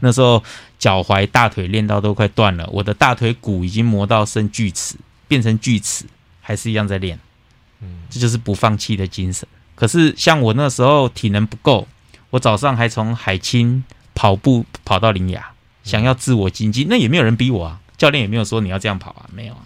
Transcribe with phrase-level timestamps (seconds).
[0.00, 0.42] 那时候
[0.78, 4.96] 脚踝、大腿练到都快断了，我的大腿骨已经磨到剩锯齿，
[5.28, 6.04] 变成锯齿，
[6.40, 7.18] 还是一样在练。
[7.80, 9.46] 嗯，这就是不放弃的精神。
[9.74, 11.86] 可是像我那时候体能不够，
[12.30, 15.52] 我早上还从海清跑步跑到林雅，
[15.84, 19.60] 想要自我精进，那也没有人逼我啊，教练也没有说你要这样跑啊，没有啊，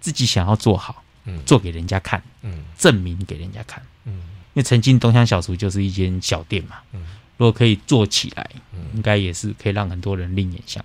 [0.00, 7.02] 自己想要做好，嗯，做给人家看，嗯，证明给人家看，嗯，因为曾经东乡小厨就是一间小店嘛，嗯，
[7.38, 10.82] 如果可以做起来，嗯，应该也是可以让很多人另眼相。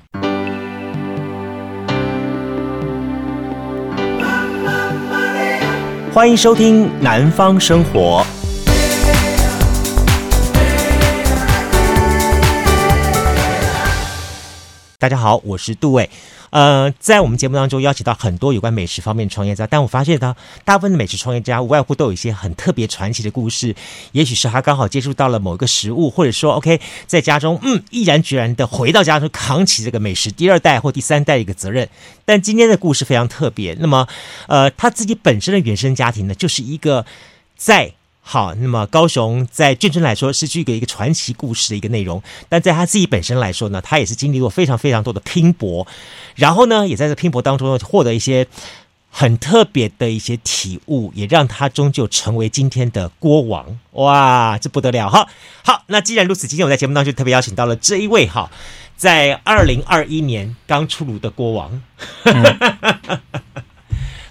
[6.13, 8.26] 欢迎收听《南方生活》。
[14.99, 16.09] 大家好，我是杜伟。
[16.52, 23.76] 呃，在我们节目当中邀请到很多有关美食方面的创业家，但我发现呢，大部分的美食创业家无外乎都有一些很特别传奇的故事。
[24.12, 31.90] 也许是他刚好接触到了某一个食物，或者说，OK，在家中，嗯，毅然决然的回到家中扛起这个美食第二代或第三代的一个责任。
[32.26, 33.76] 但今天的故事非常特别。
[33.80, 34.08] 那么，
[34.48, 37.05] 呃，他自己本身的原生家庭呢，就是一个
[37.55, 37.93] 在。
[38.24, 45.86] 好，那么高雄在眷村来说是具有一个传奇故事的一个内容，但在他自己本身来说呢，他也是经历过非常非常多的拼搏，
[46.36, 48.48] 然后呢，也在这拼搏当中获得一些
[49.10, 53.80] 很特别的一些体悟，也让他终究成为今天的国王。
[53.94, 55.27] 哇，这不得了哈！
[55.66, 58.49] 好，那既然如此，今天我在节目当中就特别邀请到了这一位哈，
[58.96, 61.82] 在二零二一年刚出炉的国王。
[62.24, 63.20] 嗯、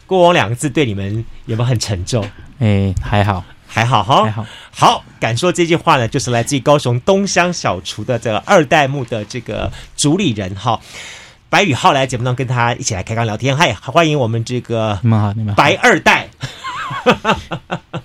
[0.06, 2.26] 锅王两个字对你们有没有很沉重？
[2.60, 3.44] 哎，还好。
[3.72, 4.46] 还好哈，还好。
[4.72, 10.80] 好，敢说这句话呢，就是来自于高雄东乡小厨的这个二代目的这个主理人哈，
[11.48, 13.56] 白宇浩来节目当中跟他一起来开杠聊天。
[13.56, 16.28] 嗨，欢迎我们这个你们好，你们好，白二代，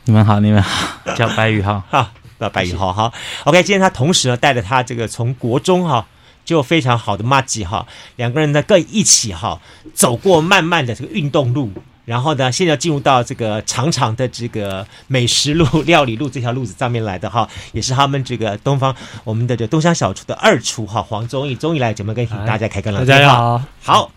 [0.03, 3.11] 你们好，你们好， 叫白宇浩哈，叫白宇浩哈。
[3.45, 6.05] OK，今天他同时呢带着他这个从国中哈
[6.45, 9.59] 就非常好的麻吉哈，两个人呢更一起哈
[9.95, 11.71] 走过漫漫的这个运动路。
[12.05, 23.07] 然后呢，现在进入到这个长长的这个美食路、料理路这条路子上面来的哈，也是他们这个东方我们的这东乡小厨的二厨哈，黄宗义，宗义来节目跟大家开个聊天。
[23.07, 24.11] 大家好，好，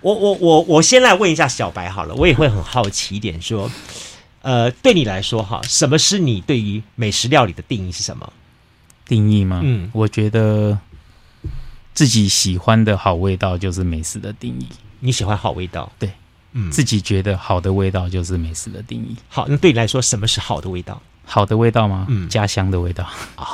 [0.00, 3.70] 我我我我先来问一下小白好了，我也会很好奇一点，说，
[4.40, 8.32] 呃，对你来说哈，什么是你对于美食料理的定义是什么？
[9.04, 9.60] 定义吗？
[9.62, 10.78] 嗯，我觉得
[11.92, 14.66] 自己喜欢的好味道就是美食的定义。
[15.00, 15.92] 你喜欢好味道？
[15.98, 16.10] 对。
[16.70, 19.16] 自己觉得好的味道就是美食的定义。
[19.28, 21.00] 好，那对你来说，什么是好的味道？
[21.24, 22.06] 好的味道吗？
[22.08, 23.04] 嗯，家乡的味道
[23.36, 23.46] 啊。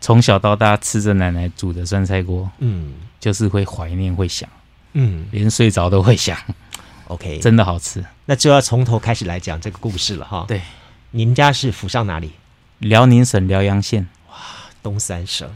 [0.00, 4.48] 从小到大吃着奶奶煮的酸菜锅，嗯，就是会怀念，会想，
[4.92, 6.36] 嗯，连睡着都会想。
[7.06, 8.04] OK，真的好吃。
[8.26, 10.44] 那就要从头开始来讲这个故事了哈。
[10.46, 10.60] 对，
[11.12, 12.32] 您家是府上哪里？
[12.80, 14.06] 辽宁省辽阳县。
[14.28, 14.36] 哇，
[14.82, 15.48] 东三省。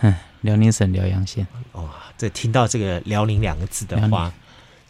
[0.00, 1.46] 嗯，辽宁省辽阳县。
[1.72, 1.84] 哇，
[2.18, 4.32] 这听到这个辽宁两个字的话。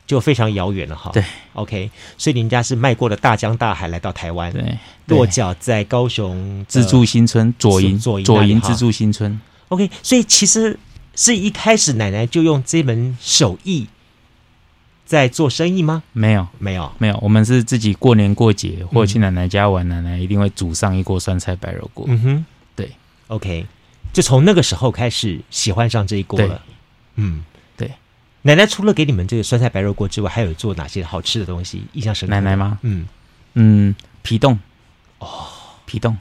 [0.07, 1.11] 就非常遥远了哈。
[1.13, 1.25] 对
[1.55, 9.41] ，OK，所以您家是迈过了大江大海来到台湾，对，落脚在高雄自助新村左营，左营自助新村。
[9.69, 10.79] OK，所以其实
[11.15, 13.87] 是一开始奶奶就用这门手艺
[15.07, 16.03] 在做生意吗？
[16.13, 17.19] 没有，没有，没有。
[17.23, 22.05] 我们是自己过年过节或者去奶奶家玩，奶奶一定会煮上一锅酸菜白肉锅。
[22.09, 22.47] 嗯哼，
[22.77, 22.91] 对
[23.29, 23.67] ，OK，
[24.13, 26.61] 就从那个时候开始喜欢上这一锅了。
[27.15, 27.45] 嗯。
[28.43, 31.85] 奶奶除了给你们这个酸菜白肉锅之外，还有做哪些好吃的东西？
[31.93, 32.35] 印象深刻？
[32.35, 32.79] 奶奶吗？
[32.83, 33.07] 嗯
[33.55, 34.59] 嗯，皮冻
[35.19, 35.47] 哦，
[35.87, 36.17] 皮冻，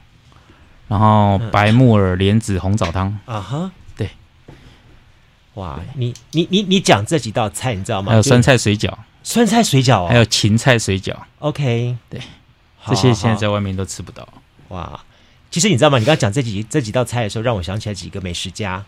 [0.86, 4.10] 然后白木耳莲子红枣汤啊哈，对，
[5.54, 8.10] 哇，你你你你讲这几道菜，你知道吗？
[8.10, 11.16] 还有酸菜水饺，酸菜水饺，还有芹菜水饺。
[11.40, 12.20] OK，对，
[12.86, 14.28] 这些现在在外面都吃不到。
[14.68, 15.00] 哇，
[15.50, 15.98] 其实你知道吗？
[15.98, 18.84] 你刚刚讲这几这几道菜的时候，让我想起来几个美食家。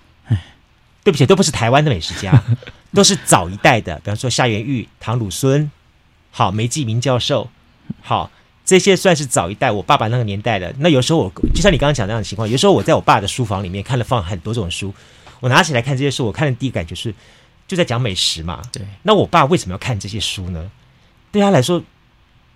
[1.05, 2.43] 对不起，都不是台湾的美食家，
[2.93, 5.71] 都是早一代的，比方说夏元玉、唐鲁孙，
[6.33, 7.49] 好梅继明教授，
[8.03, 8.31] 好
[8.65, 10.75] 这些算是早一代我爸爸那个年代的。
[10.79, 14.93] 那有时候我就像你刚刚讲那样的情况，有时候我在我爸的书房里面看了放很多种书，
[15.39, 17.15] 我拿起来看这些书，我看的第一感觉是
[17.69, 18.63] 就在讲美食嘛。
[18.73, 20.71] 对，那我爸为什么要看这些书呢？
[21.31, 21.83] 对他来说。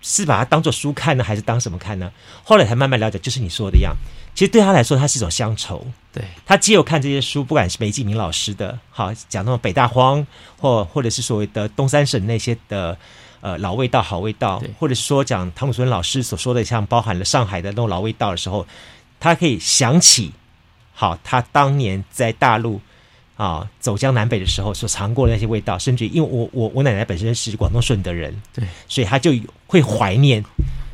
[0.01, 2.09] 是把它当做书看呢，还是当什么看呢？
[2.45, 3.93] 后来才慢慢了解，就是你说的一样。
[4.33, 5.85] 其实对他来说，他是一种乡愁。
[6.13, 10.25] 对，他既有看这些书，不管是梅继明老师的，好讲那种北大荒，
[10.57, 12.97] 或或者是所谓的东三省那些的
[13.41, 18.65] 呃老味道、好味道，或者是说讲唐鲁孙老师所说的，像包含了上海的那种老味道的时候，
[19.19, 20.31] 他可以想起，
[20.93, 22.81] 好，他当年在大陆。
[23.39, 29.31] 啊，走江南北的时候所尝过的那些味道，甚至因为我我我奶奶本身是广东顺德人，对，所以他就
[29.65, 30.43] 会怀念。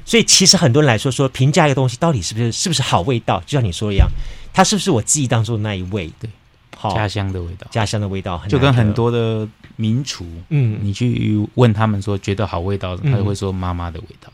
[0.06, 4.08] 所以其实很多人来说说评价一个东西到底是不是是不是好味道，就像你说的一样，
[4.54, 6.10] 它是不是我记忆当中的那一味？
[6.20, 6.30] 对，
[6.78, 6.94] 好。
[6.94, 14.32] 家乡的味道，家乡的味道，就跟很多的名厨，嗯，你去问他们说觉得好味道，他就会说妈妈的味道，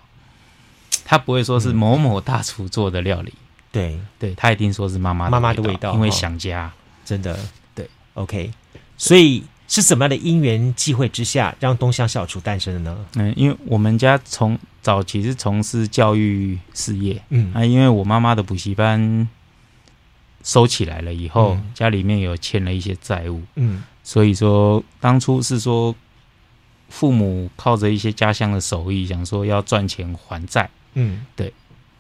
[1.06, 3.34] 他不会说是某某大厨做的料理，
[3.72, 3.98] 对。
[4.20, 6.72] 对，他一定说是妈妈妈妈的味道，因为想家，
[7.06, 7.40] 真的。
[7.74, 8.52] 对，OK，
[8.98, 9.44] 所以。
[9.72, 13.06] 是怎么样的因缘际会之下，让东乡小厨诞生的呢？
[13.16, 17.54] 嗯，因为我们家从早期是从事教育事业，嗯。
[17.54, 19.30] 啊，因为我妈妈的补习班
[20.44, 25.96] 收起来了以后，嗯、家里面有欠了一些债务，嗯，所以说当初是说
[26.90, 31.54] 父母靠着一些家乡的手艺，想说要赚钱还债，嗯，对，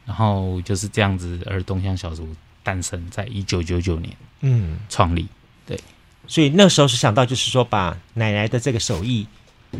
[0.06, 2.28] 然后就是这样子，而东乡小厨
[2.64, 5.26] 诞生在一九九九年，嗯，创立，
[5.66, 5.80] 对。
[6.28, 9.28] 所以那时候是想到，就是说把奶奶的这个手艺，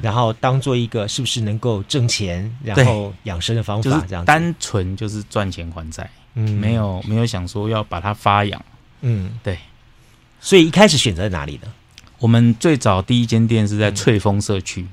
[0.02, 4.26] 然后当做一个是不是能够挣钱，然后养生的方法，这样子。
[4.26, 8.62] 单纯就是赚钱还债，嗯，没有没有想说要把它发扬，
[9.02, 9.58] 嗯，对。
[10.40, 11.72] 所以一开始选择在哪里呢？
[12.20, 14.88] 我们最早第一间店是在翠峰社区，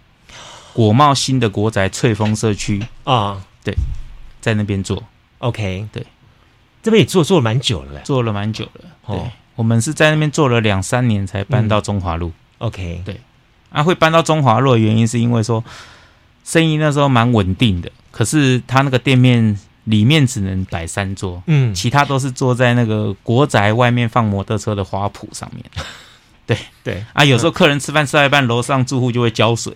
[0.72, 2.84] 果贸新的国宅翠峰社区。
[3.04, 3.74] 啊，对，
[4.40, 5.02] 在那边做
[5.38, 6.06] ，OK，对，
[6.82, 9.30] 这边也做做了蛮久了，做了蛮久了，哦、对。
[9.58, 12.28] 我们是在那边做了两三年才搬到中华路。
[12.28, 13.20] 嗯、OK，对，
[13.70, 15.64] 啊，会搬到中华路的原因是因为说
[16.44, 25.64] 生意那时候蛮稳定的，可是他那个店面里面只能摆三桌，嗯，其他都是坐在那个国宅外面放摩托车的花圃上面。
[26.46, 26.56] 对。
[26.84, 29.75] 对，啊，有时候客人吃饭吃到一半，楼上住户就会浇水，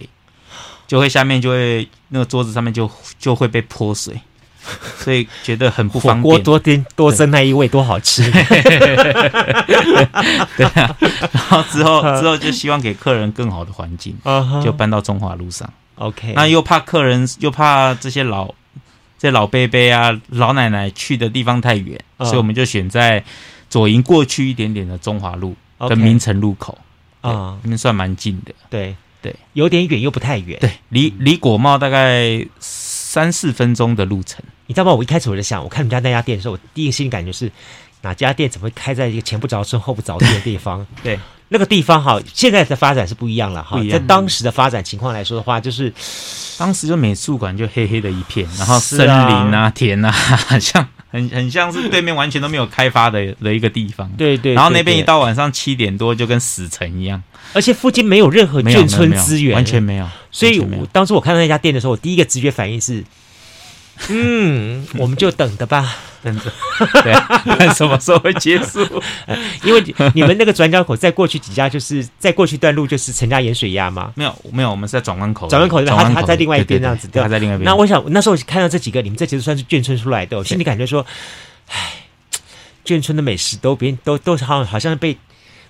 [0.86, 2.88] 就会下面就会那个桌子上面就
[3.18, 4.18] 就会被泼水。
[4.98, 6.22] 所以觉得很不方便。
[6.22, 8.22] 火锅多添多增那一味多好吃。
[10.56, 10.96] 对啊，
[11.32, 14.16] 然后之后 之后就希望给客人更好的环境，
[14.62, 15.68] 就搬到中华路上。
[15.96, 18.46] OK，那又怕客人又怕这些老
[19.18, 23.22] 这些老伯伯啊老奶奶去的地方太远，所以我们就选在
[23.68, 25.56] 左营过去一点点的中华路
[25.88, 26.78] 跟明城路口
[27.20, 28.54] 啊，那边算蛮近的。
[28.70, 30.58] 对对，有点远又不太远。
[30.60, 34.42] 对，离离果贸大概三四分钟的路程。
[34.72, 34.94] 你知道吗？
[34.94, 37.52] 我一开始我就想，我看你们家那家店的时候，我第一个心理感觉是，
[38.00, 40.86] 哪家店怎么会开在一个前不着村后不着店的地方？
[41.04, 43.78] 对，那个地方哈，现在的发展是不一样了哈。
[43.90, 45.92] 在当时的发展情况来说的话，就是
[46.56, 50.10] 当时就美术馆就黑黑的一片，然后森林啊、啊田啊，
[50.58, 54.10] 像很很像是对面完全都没有开发的的一个地方。
[54.16, 54.54] 对，对对。
[54.54, 57.22] 然后那边一到晚上七点多就跟死城一样，
[57.52, 60.08] 而且附近没有任何眷村资源，完全没有。
[60.30, 63.04] 所以我当时我看到那家店的时候，我第一个直觉反应是。
[64.08, 66.52] 嗯，我们就等着吧，等着，
[67.02, 67.12] 对，
[67.56, 68.80] 看什么时候会结束？
[69.62, 69.82] 因为
[70.14, 74.12] 你们那个转角口，再过去几家，就是再过去一段路就是陈家盐水鸭吗？
[74.16, 77.64] 没有，没有，我们是在转弯口，转弯口，他他在另外一边这样子，他在另外一边。
[77.64, 81.06] 那我想那时候看到这几个，你们这其实算是眷村出来的，我心里感觉说，
[81.68, 81.92] 唉，
[82.84, 85.16] 眷村的美食都别都都是好像好像被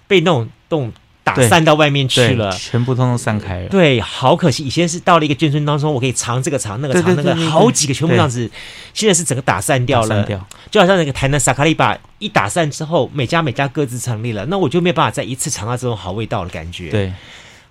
[0.07, 0.93] 被那种动。
[1.25, 3.69] 打散到外面去了，全部通通散开了。
[3.69, 4.65] 对，好可惜。
[4.65, 8.51] 以前是到了一个眷村当中，我可以藏这个藏那个藏那个，好几个全部这样子。
[8.93, 10.27] 现在是整个打散掉了，
[10.71, 16.91] 就好像那个台南萨卡利巴一打散之后，每家每家各自成立了，那我就没有办法再一次尝到这种好味道的感觉。
[16.91, 17.13] 对，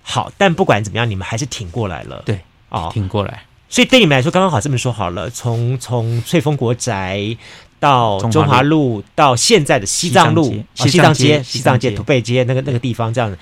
[0.02, 2.24] 好，但不管怎么样，你们还是挺过来了。
[2.26, 2.40] 对，
[2.70, 3.44] 哦，挺过来。
[3.68, 7.36] 所以对你们来说，刚刚好这么说好了，从从翠峰国宅。
[7.82, 13.36] 到中华路，到现在的西藏路、西藏街、西藏街、土贝街那个那个地方，这样子，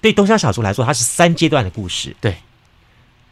[0.00, 2.16] 对东乡小厨来说，它是三阶段的故事。
[2.18, 2.38] 对，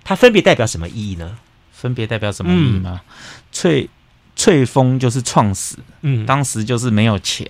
[0.04, 1.38] 它分别代表什么意义呢？
[1.72, 3.00] 分别代表什么意义吗？
[3.50, 3.88] 翠
[4.36, 7.48] 翠峰就是创始，嗯，当时就是没有钱，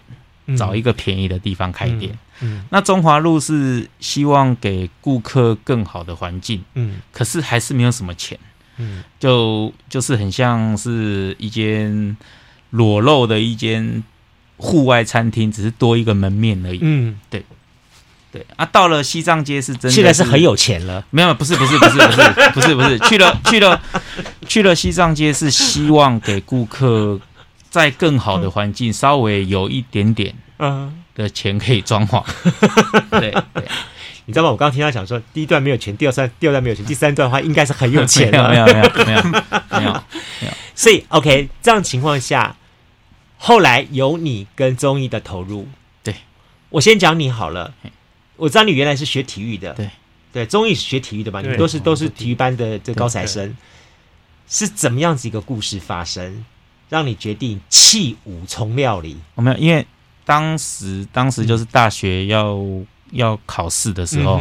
[0.56, 2.16] 找一个便宜的地方开店。
[2.38, 8.38] 嗯，那中华路是希望给顾客更好的环境，嗯，可是还是没有什么钱，
[8.76, 12.16] 嗯，就就是很像是一间。
[12.72, 14.02] 裸露的一间
[14.56, 16.78] 户外餐厅，只是多一个门面而已。
[16.80, 17.44] 嗯，对，
[18.30, 21.04] 对啊，到了西藏街是真的是，现在是很有钱了。
[21.10, 23.82] 没有，不是，不是，不是，不是，不是，不是， 去了，去了，
[24.48, 27.20] 去了西藏街是希望给顾客
[27.68, 32.24] 在更好的环境，稍微有一点点嗯的钱可以装潢。
[33.10, 33.64] 对对，
[34.24, 34.50] 你知道吗？
[34.52, 38.48] 我刚刚听他讲说，第一段没有钱，第二段第二段没有钱，第三段的话应该是很有钱了。
[38.48, 40.02] 没有，没有，没有，没有，
[40.40, 40.52] 没有。
[40.74, 42.56] 所以，OK，这样情况下。
[43.44, 45.66] 后来有你跟综艺的投入，
[46.04, 46.14] 对，
[46.70, 47.74] 我先讲你好了。
[48.36, 49.90] 我知道你原来是学体育的，对。
[50.32, 53.56] 对，综艺是学体育的嘛，你们都是都是体育班的这高材生，
[54.46, 56.44] 是怎么样子一个故事发生，
[56.88, 59.16] 让你决定弃武从料理？
[59.34, 59.84] 我没有，因为
[60.24, 62.56] 当时当时就是大学要
[63.10, 64.40] 要考试的时候，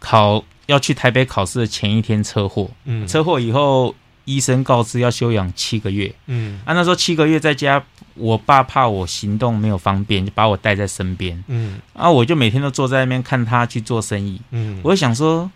[0.00, 3.94] 考要去台北考试的前一天车祸，嗯，车祸以后。
[4.28, 7.80] 医生告知要休养七个月，嗯，啊，那时候七个月在家
[8.16, 11.42] 我爸怕我行动没有方便，就把我带在身边。
[11.46, 14.40] 嗯，啊我就每天都坐在那边看他去做生意。
[14.50, 15.50] 嗯，我就想说，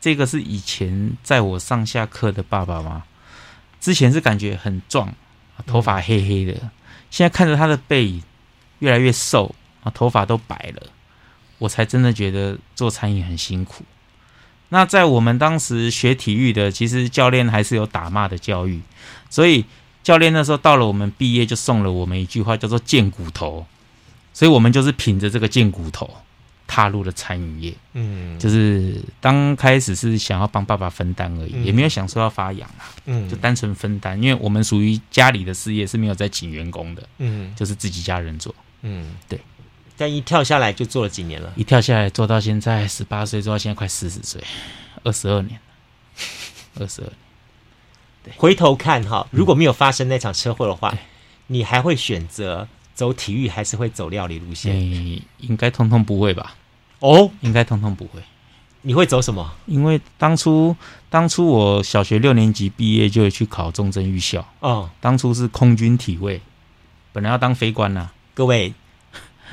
[0.00, 3.04] 这个是以前在我上下课的爸爸吗？
[3.80, 5.12] 之前是感觉很壮，
[5.66, 6.52] 头发黑黑的，
[7.10, 8.22] 现在看着他的背影
[8.78, 10.82] 越来越瘦，啊，头发都白了，
[11.58, 13.84] 我才真的觉得做餐饮很辛苦。
[14.68, 18.80] 那在我们当时学体育的，其实教练还是有打骂的教育，
[19.28, 19.64] 所以
[20.02, 23.64] 教练那时候到了我们毕业就送了我们一句话，叫做“贱骨头”，
[24.34, 26.10] 所以我们就是凭着这个贱骨头
[26.66, 27.74] 踏入了餐饮业。
[27.92, 39.40] 嗯，就是刚开始是想要帮爸爸分担而已，嗯、也没有想说要发扬啊，嗯，就单纯分担，因为我们属于家里的事业是没有在请员工的，嗯，就是自己家人做，嗯，对。
[39.96, 44.42] 但一跳下来就做了几年了，一跳下来做到现在十八岁，做到现在快四十岁，
[45.04, 45.60] 二十二年，
[46.80, 47.12] 二十二年。
[48.24, 50.98] 对，回头看哈，如果没有发生那场车祸的话，嗯、
[51.48, 54.74] 你还会选择走体育，还是会走料理路线？
[54.74, 56.54] 欸、应该通通不会吧？
[57.00, 58.20] 哦，应该通通不会。
[58.82, 59.52] 你会走什么？
[59.66, 60.74] 因为当初
[61.08, 66.40] 当初我小学六年级毕业就去考中正预校，哦，当初是空军体位，
[67.12, 68.74] 本来要当飞官呐、啊，各位。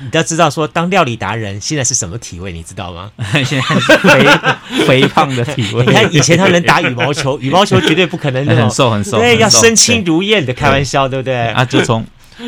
[0.02, 3.10] 你都要知道说，当料理达人现在是什么体位，你知道吗？
[3.44, 5.84] 现在是肥肥胖的体位。
[5.86, 11.48] 你看以前他能打羽毛球，羽毛球绝对不可能那很瘦很瘦，对，要身轻如燕的开玩笑，对不对？
[11.48, 12.04] 啊，就从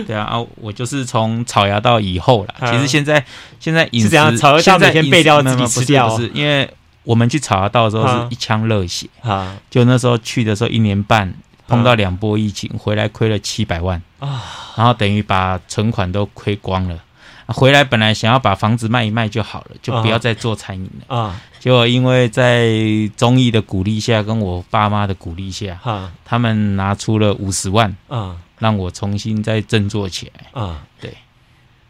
[0.07, 2.55] 对啊啊，我就是从草芽到以后了。
[2.71, 3.23] 其实现在
[3.61, 6.69] 现在饮食，草芽道每天备料自己吃掉，不是因为
[7.05, 11.35] 我们去草芽道的时候是一腔热血啊，就那时候去的时候一年半
[11.69, 14.43] 碰到两波疫情，回来亏了七百万啊，
[14.77, 16.97] 然后等于把存款都亏光了。
[17.47, 21.41] 回来本来想要把房子卖一卖就好了，就不要再做餐饮了啊。
[21.59, 22.71] 结果因为在
[23.17, 30.83] 中医的鼓励下，跟我爸妈的鼓励下，啊，他们拿出了五十万啊，让我重新再振作起来啊。
[31.01, 31.15] 对，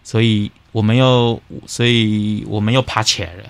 [0.05, 3.45] 所以我们又，所以我们又爬起来了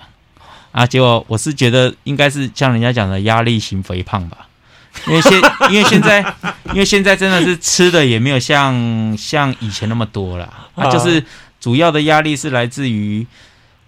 [0.71, 0.85] 啊。
[0.85, 4.47] 结果我是觉得应该是像人家讲的压力型肥胖吧，
[5.07, 5.33] 因为现
[5.71, 6.23] 因为现在
[6.67, 10.45] 因为现在真的是吃的也没有像像以前那么多了
[10.75, 11.23] 啊，就是。
[11.63, 13.25] 主要的压力是来自于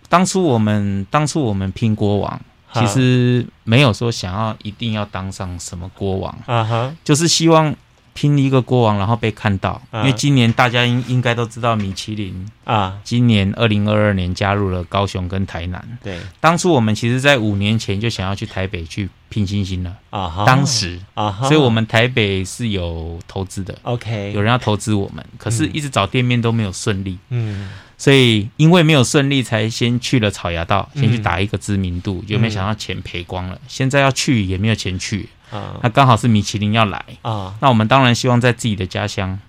[0.08, 2.40] 当初我们当初我们拼国王，
[2.74, 7.76] 其实没有说想要一定要当上什么国王，啊哈，就是希望
[8.16, 9.80] 拼一个国王，然后被看到。
[9.92, 15.86] 因为今年大家应应该都知道米其林啊，今年二零二二年加入了高雄跟台南。
[16.02, 20.98] 对，当初我们其实在五年前就想要去台北去拼星星了啊，当时。
[21.14, 35.28] 啊，所以我们台北是有投资的，OK，有人要投资我们，可是一直找店面都没有顺利，嗯，所以因为没有顺利，才先去了草芽道，先去打一个知名度，就没想到钱赔光了，现在要去也没有钱去。
[35.52, 37.04] 啊，那刚好是米其林要来。
[37.22, 39.40] 啊，那我们当然希望在自己的家乡，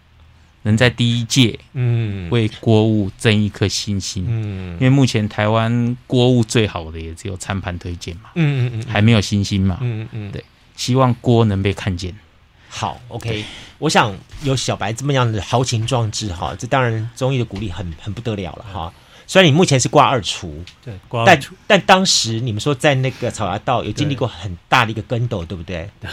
[0.62, 10.44] 能在第一届，嗯，为锅物争一颗星星，嗯，因为目前台湾锅物最好的也只有餐盘推荐嘛，嗯嗯嗯，还没有星星嘛，嗯嗯，对，
[10.76, 12.14] 希望锅能被看见。
[12.68, 13.44] 好，OK，
[13.78, 18.92] 我想有小白这么样的豪情壮志哈，这当然中医的鼓励很很不得了了哈。
[19.26, 25.90] 虽然你目前是挂二厨，对，挂二厨，但但当时你们说在那个草芽道有经历过很大的一个跟斗，对不对？
[26.00, 26.09] 对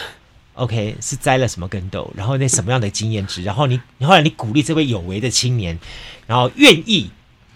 [0.54, 2.12] ，OK，是栽了什么跟斗？
[2.16, 3.42] 然后那什么样的经验值？
[3.44, 5.78] 然后你，你后来你鼓励这位有为的青年，
[6.26, 7.10] 然后愿意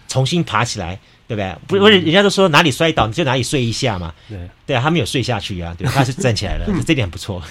[0.07, 0.97] 重新爬起来，
[1.27, 1.55] 对不对？
[1.67, 4.13] 不是，不是，人家都说哪里摔倒你就哪里睡一下嘛。
[4.29, 7.43] 对，对啊，他没有睡下去啊，对，他是站起来了， 这点很不错。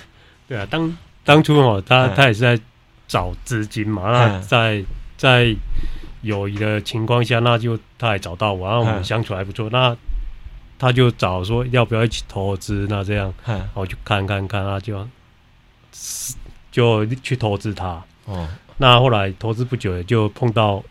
[0.48, 2.58] 对啊，当当初哦，他他也是在
[3.06, 4.82] 找资金嘛，那在
[5.18, 5.54] 在。
[6.22, 9.68] 友谊的情况下，那就他也找到我，然后我们相处还不错。
[9.70, 9.96] 那
[10.78, 12.86] 他就找说要不要一起投资？
[12.88, 13.32] 那这样，
[13.74, 15.06] 我就看看看，他就
[16.70, 18.02] 就去投资他。
[18.26, 20.82] 哦，那后来投资不久，也就碰到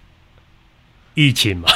[1.14, 1.68] 疫情嘛，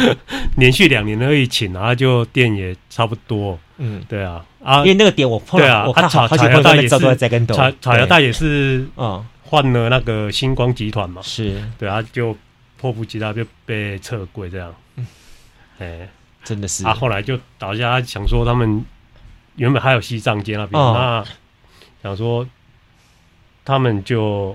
[0.56, 3.58] 连续两年的疫情，然后就店也差不多。
[3.78, 12.36] 嗯，对啊，啊，因为那个点我碰到，对啊，他草草芽道也是草草芽道也是，嗯，换了那个星光集团嘛，是对啊，就。
[12.84, 15.06] 迫不及待就被撤柜这样，嗯，
[15.78, 16.08] 哎、欸，
[16.44, 16.84] 真的是。
[16.84, 18.84] 啊，后来就倒下，想说他们
[19.56, 21.24] 原本还有西藏街那边，哦、那
[22.02, 22.46] 想说
[23.64, 24.54] 他们就，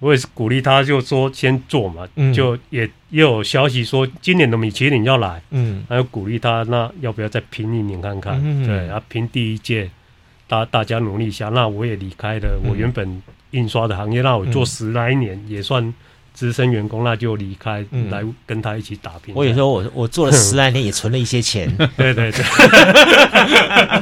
[0.00, 8.38] 我也是鼓励他，就说先做嘛，嗯、就也也有消息说今年的米其林要来，嗯，还有鼓励他，那要不要再拼一年看看？
[8.44, 9.90] 嗯、对，啊，拼第一届，
[10.46, 11.48] 大大家努力一下。
[11.48, 15.94] 那我也离开了我原本印刷的行业，那我做十来年、嗯、也算。
[16.32, 19.34] 资深员工，那就离开、嗯、来跟他一起打拼。
[19.34, 21.70] 我有时候我我做了十来年，也存了一些钱。
[21.96, 22.44] 对 对对，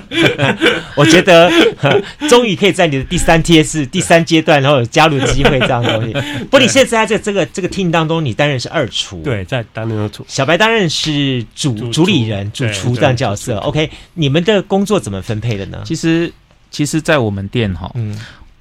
[0.95, 1.51] 我觉得
[2.29, 6.15] 终于可以在你的第三阶是、第三阶段，然后有加入机会这样的东西。
[6.51, 13.57] 不，你现在在这个这个 team 当中，你担任是二厨，对，在担任二厨，小白担任是主主，主理人、主厨这样角色。
[13.59, 15.83] OK，你们的工作怎么分配的呢？
[15.85, 16.33] 其实，
[16.71, 18.19] 其实，在我们店哈，嗯。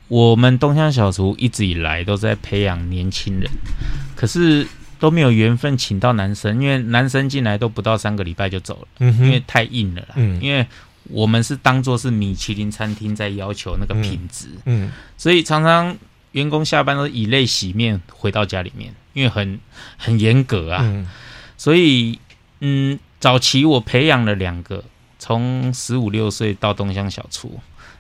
[0.08, 3.52] 我们东乡小厨一直以来都在培养年轻人，
[4.16, 4.66] 可是
[5.00, 10.14] 都没有缘分请到男生，因为男生进来都不到三个礼拜就走了，嗯、因为太硬了啦。
[10.16, 10.66] 嗯、因为
[11.10, 15.96] 我们是当做是米其林餐厅在要求那个品质，嗯，嗯，所以常常
[16.32, 19.60] 员工下班都以泪洗面回到家里面，因为很
[19.98, 20.82] 很严格啊。
[20.84, 21.06] 嗯、
[21.58, 22.18] 所以，
[22.62, 24.84] 嗯，早期我培养了两个，
[25.20, 27.60] 从十五六岁到东乡小厨。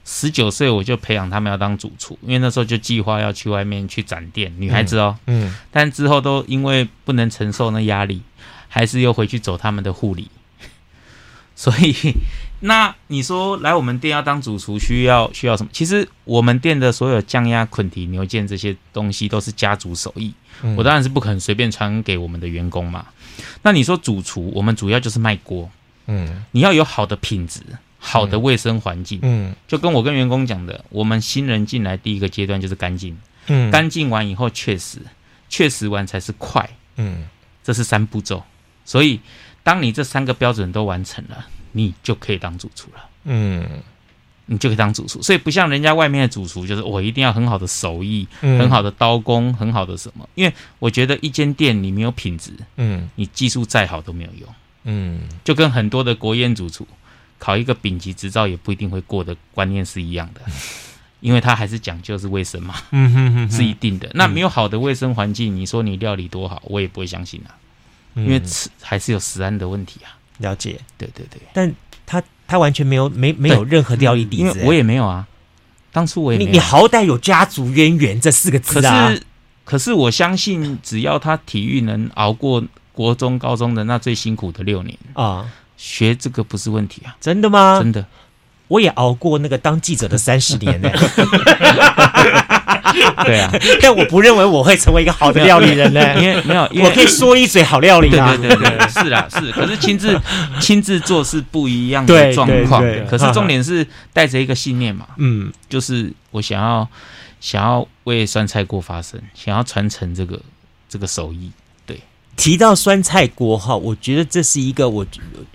[0.09, 8.21] 十九岁我就培养他们要当主厨，因为那时候就计划要去外面去展店，女孩子哦，嗯，嗯，但之后都因为不能承受那压力，
[8.69, 10.31] 还是又回去走他们的护理。
[11.57, 11.93] 所以，
[12.61, 15.69] 那你说来我们店要当主厨需要需要什么？
[15.73, 23.07] 其实我们店的所有酱鸭、捆蹄、牛腱这些东西都是家族手艺，嗯、我当然是不可能随便传给我们的员工嘛。
[23.63, 25.69] 那你说主厨，我们主要就是卖锅，
[26.05, 27.59] 嗯，你要有好的品质。
[28.00, 35.00] 好的卫生环境，嗯，就跟我跟员工讲的，我们新人进来第一个阶段就是干净，嗯，干净完以后确实，
[35.50, 37.25] 确实完才是快，嗯，
[37.63, 38.44] 这是三步骤，
[38.86, 39.20] 所以
[39.63, 43.68] 当你这三个标准都完成了，你就可以当主厨了，嗯，
[44.46, 54.50] 你就可以当主厨，所以不像人家外面的主厨，就是我一定要很好的手艺，嗯，很好的刀工，很好的什么，因为我觉得一间店你没有品质，嗯，你技术再好都没有用，
[54.84, 56.88] 嗯，就跟很多的国宴主厨。
[57.39, 60.41] 考一个丙级执照也不一定会过的观念是一样的，
[61.22, 64.10] 因为他还是讲究是卫生嘛，嗯哼哼，是一定的。
[64.13, 67.53] 那没有好的卫生环境，你说你料理多好，我也不会相信啊，
[68.15, 70.17] 因为吃还是有食安的问题啊。
[70.39, 71.74] 了解，对对对，但
[72.06, 75.27] 他他完全没有没没有任何料理底子，因为我也没有啊。
[75.91, 79.08] 当初我也没有，你你好歹有家族渊源这四个字啊。
[79.08, 79.24] 可是
[79.65, 85.51] 可是我相信，只要他体育能熬过国中高中的那最辛苦的六年啊。
[85.77, 87.15] 学这个不是问题啊？
[87.22, 87.79] 真的吗？
[87.79, 88.05] 真的，
[88.67, 90.90] 我也熬过那个当记者的三十年呢。
[93.25, 98.35] 对啊，但我不认为我会成为一个好的料理人呢，因为没有， 我可以说一嘴好料理啊。
[98.35, 100.20] 对对对对，是啦是，可是亲自
[100.59, 102.83] 亲自做是不一样的状况。
[103.07, 106.87] 可是重点是带着一个信念嘛，嗯，就是我想要
[107.40, 110.40] 想要为酸菜锅发声，想要传承这个
[110.90, 111.51] 这个手艺。
[112.37, 115.05] 提到酸菜锅哈，我觉得这是一个我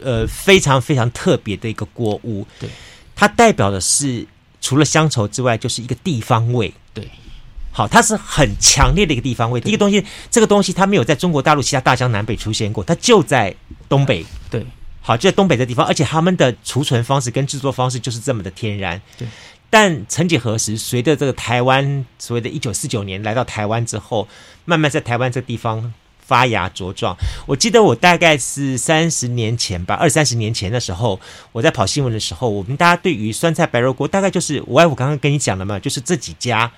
[0.00, 2.44] 呃非常非常特别的一个锅物。
[2.58, 2.68] 对，
[3.14, 4.26] 它代表的是
[4.60, 6.74] 除了乡愁之外，就是一个地方味。
[6.92, 7.08] 对，
[7.70, 9.60] 好，它是很强烈的一个地方味。
[9.60, 13.54] 第一个东西，这个东西它没有在中国大陆其他大江南北出现过，它就在
[13.88, 14.26] 东北。
[14.50, 14.66] 对，
[15.00, 19.00] 好，就在东北的地方，而且他们的储存方式跟制作方式就是这么的天然。
[19.16, 19.28] 对，
[19.70, 24.26] 但曾几何时，随着这个台湾所谓的一九四九年来到台湾之后，
[24.64, 25.94] 慢慢在台湾这个地方。
[26.24, 27.14] 发芽茁壮。
[27.46, 31.20] 我记得我大概是三十年前吧，二三十年前的时候，
[31.52, 36.70] 我在跑新闻的时候，我们大家对于酸菜白肉锅，大概就是我爱我刚刚跟你讲的嘛，就是这几家，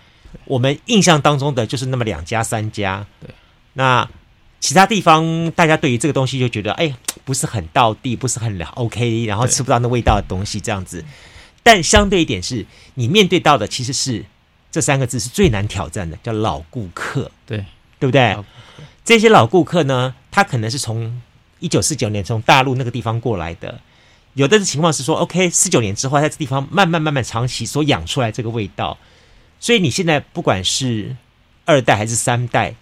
[0.46, 3.06] 我们印象当中的就是那么两家三家。
[3.20, 3.30] 对，
[3.74, 4.08] 那
[4.60, 11.04] 其他地方大家对于这个东西就觉得，哎，不是很到地，不是很 OK，然后吃不到那味道的东西这样子。
[11.62, 14.24] 但相对一点是，你面对到的其实是
[14.70, 17.30] 这三个字是最难挑战的，叫老顾客。
[17.46, 17.58] 对，
[17.98, 18.36] 对不对？
[19.04, 21.20] 这些老顾客呢，他可能是从
[21.60, 23.80] 一九四九年从大陆那个地方过来的，
[24.32, 28.96] 有的情况是说，OK，四九年之后在这地方慢慢慢慢长期所养出来这个味道，
[29.60, 31.14] 所以你现在不管是
[31.66, 32.74] 二代还是三代，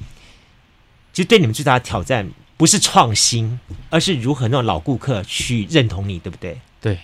[1.12, 3.58] 其实对你们最大的挑战不是创新，
[3.90, 6.60] 而是如何让老顾客去认同你，对不对？
[6.80, 6.98] 对，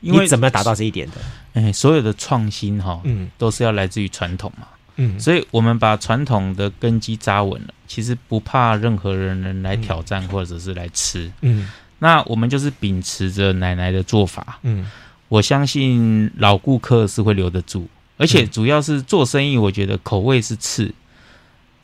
[0.00, 1.14] 因为你怎么样达到这一点的？
[1.54, 4.66] 哎，所有的创新哈，嗯，都是要来自于传统嘛。
[4.96, 11.28] 嗯，所以我们把传统的根基扎稳了，其实不怕任何人人来挑战或者是来吃。
[11.40, 14.60] 嗯，那我们就是秉持着奶奶的做法。
[14.62, 14.88] 嗯，
[15.28, 20.94] 我相信老顾客是会留得住，而且主要是做生意，我觉得口味是次，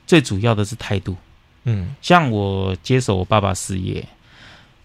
[0.07, 1.17] 最主要的是态度。
[1.65, 4.07] 嗯，像我接手我爸爸事业，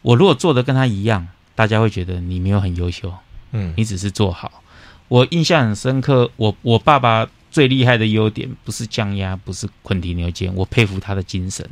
[0.01, 3.13] 我如果做的跟他一样，大家会觉得你没有很优秀。
[3.51, 4.63] 嗯，你只是做好。
[5.09, 7.27] 我印象很深刻，我我爸爸。
[7.55, 11.69] 最厉害的优点不是降压，不是捆蹄牛腱，我佩服他的精神，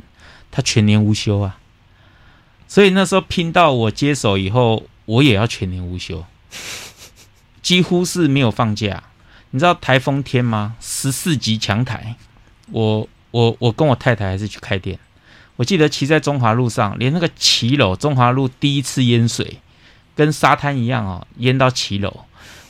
[0.50, 1.58] 他全年无休啊。
[2.66, 6.24] 所以那时候拼到我接手以后，我也要全年无休，
[7.60, 9.02] 几乎是没有放假。
[9.50, 10.74] 你知道台风天吗？
[10.80, 12.16] 十四级强台，
[12.70, 14.98] 我我我跟我太太还是去开店。
[15.56, 19.58] 我记得骑在中华路上，连那个骑楼，中华路第一次淹水，
[20.16, 22.24] 跟沙滩一样哦，淹到骑楼。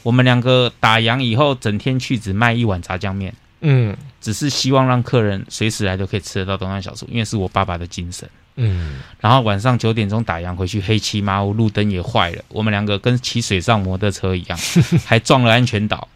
[0.04, 9.00] 我们两个打烊以后，整天去只卖一碗炸酱面，嗯，只是希望让客人随时来都可以吃得到东山小厨，因为是我爸爸的精神，嗯。
[9.18, 14.58] 然后晚上九点钟打烊回去，黑漆麻乌，路灯也坏了，我们两个跟骑水上摩托车一样，
[15.04, 16.06] 还撞了安全岛。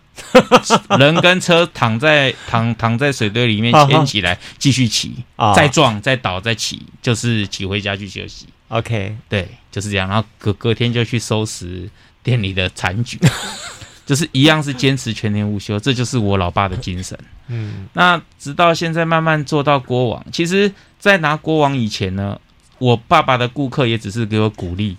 [0.99, 5.15] 人跟车躺在躺躺在水堆里面牵起来继续骑，
[5.55, 8.47] 再撞再倒再骑，就是骑回家去休息。
[8.67, 10.09] OK，对，就是这样。
[10.09, 11.89] 然后隔隔天就去收拾
[12.29, 13.19] 店里的残局，
[14.05, 17.19] 就是一样是坚持全年无休，这就是我老爸的精神。
[17.47, 20.27] 嗯，那直到现在慢慢做到国王。
[20.31, 22.39] 其实，在拿国王以前呢，
[22.79, 24.97] 我爸爸的顾客也只是给我鼓励，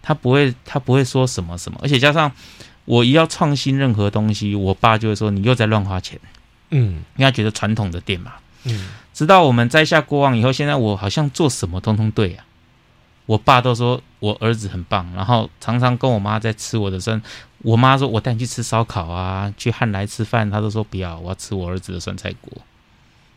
[0.00, 2.32] 他不会他不会说什么什么，而且加上。
[2.84, 6.18] 我一要创新任何东西，我爸就会说你又在乱花钱，
[6.70, 8.32] 嗯，因为他觉得传统的店嘛，
[8.64, 12.44] 嗯，直到我们摘下国王以后，现在我好像做什么通通对啊，
[13.32, 17.20] 我爸都说我儿子很棒，然后常常跟我妈在吃我的酸，
[17.58, 22.52] 我妈说我带你去吃烧烤啊，去汉来吃饭，她都说不要，我要吃我儿子的酸菜锅。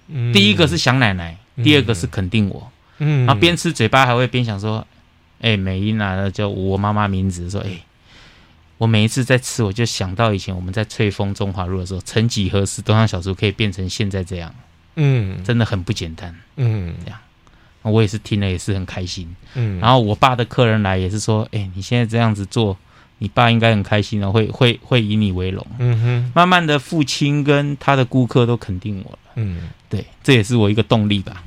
[0.08, 4.86] 嗯，第一个是想奶奶，第二个是肯定我，嗯，然后边吃嘴巴还会边想说，
[5.39, 7.69] 哎、欸，美英啊，叫我妈妈名字，说哎。
[7.69, 7.84] 欸
[8.77, 14.53] 我每一次在吃，我就想到以前我们在翠峰中华路的时候，曾几何时，东山小厨可以变成现在这样，
[14.95, 17.17] 嗯，真的很不简单，嗯，这样，
[17.91, 22.78] 我也是听了也是很开心，嗯，然后我爸的客人来也是说，哎，你现在这样子做，
[23.19, 31.43] 你爸应该很开心哦，会会会以你为荣，嗯哼，慢慢的父亲跟他的顾客都肯定我了，嗯，对，这也是我一个动力吧，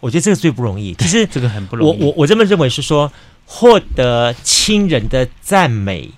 [0.00, 3.12] 我觉得这个最不容易，其实这个很不容易，我我我这么认为是说，
[3.46, 6.10] 获得亲人的赞美。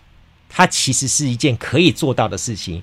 [0.57, 2.81] 它其实是一件可以做到的事情，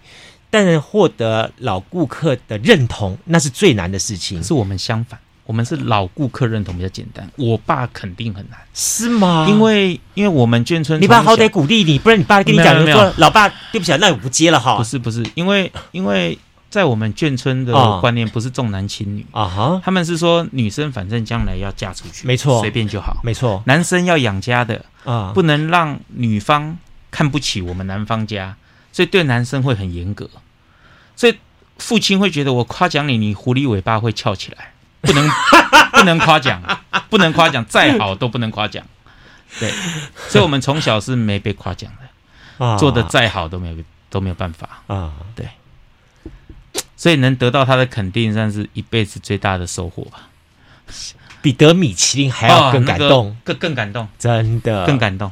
[0.49, 4.43] 但是获得老顾客的认同，那是最难的事情。
[4.43, 5.17] 是我们相反，
[5.51, 7.29] 我们是老顾客认同比较简单。
[7.35, 9.45] 我爸肯定很难，是吗？
[9.49, 14.77] 因为因为我们眷村，你爸好歹鼓励你，不然你爸跟你讲说，说老爸对不起，那我不接了哈。
[14.77, 23.61] 不是不是，因为因为在我们眷村的观念不是重男轻女啊哈，他们是说女生反正将来要嫁出去，没错，随便就好，没错。
[23.65, 26.77] 男生要养家的啊，不能让女方。
[27.13, 28.55] 看不起我们男方家，
[28.93, 30.29] 所以对男生会很严格，
[31.13, 31.35] 所以
[31.77, 34.70] 父亲会觉得我夸奖你，你狐狸尾巴会翘起来，
[35.01, 35.29] 不能
[35.93, 36.61] 不能夸奖，
[37.09, 38.85] 不能夸奖，再好都不能夸奖。
[39.59, 39.71] 对，
[40.29, 41.91] 所以我们从小是没被夸奖
[42.57, 43.75] 的，做的再好都没有
[44.09, 44.81] 都没有办法。
[44.87, 45.11] 啊。
[45.35, 45.49] 对，
[46.95, 50.29] 所以能得到他的肯定，算是一辈子最大的收获吧，
[51.41, 54.85] 比得米其林还要更感动，更更感动，真的。
[54.85, 55.31] 更感动。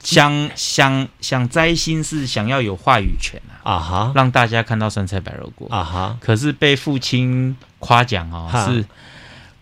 [0.00, 8.84] 想想想摘星是想要有话语权啊，啊哈，让大家看到酸菜白肉锅啊哈，可是被父亲夸奖哦，是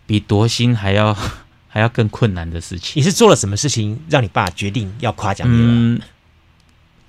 [0.07, 1.15] 比夺星还要
[1.69, 2.93] 还要更困难的事情。
[2.95, 5.55] 你是做了什么事情让你爸决定要夸奖你？
[5.59, 6.01] 嗯，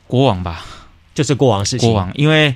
[0.07, 0.65] 国王吧，
[1.13, 1.87] 就是国王事情。
[1.87, 2.55] 国王，因为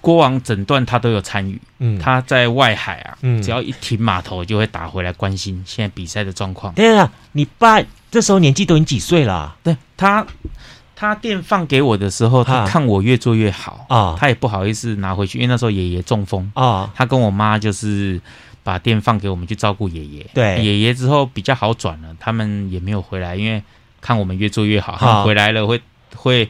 [0.00, 6.74] 国王整段他都有参与，嗯，他在外海啊，嗯，只要一停码头就会打回来关心现在比赛的状况。
[6.74, 7.80] 对啊，你爸。
[8.10, 9.34] 这时候年纪都已经几岁了？
[9.34, 9.56] 啊？
[9.62, 10.26] 对他，
[10.94, 16.50] 他店放给我的时候，他看我越做越好啊，他也不好意思拿回去，因为那时候爷爷中风。
[16.54, 18.20] 啊，他跟我妈就是
[18.62, 20.26] 把店放给我们去照顾爷爷。
[20.32, 23.62] 对，爷爷之后比较好转了，他们也没有回来，因为
[24.00, 25.80] 看我们越做越好，他们回来了会
[26.14, 26.46] 会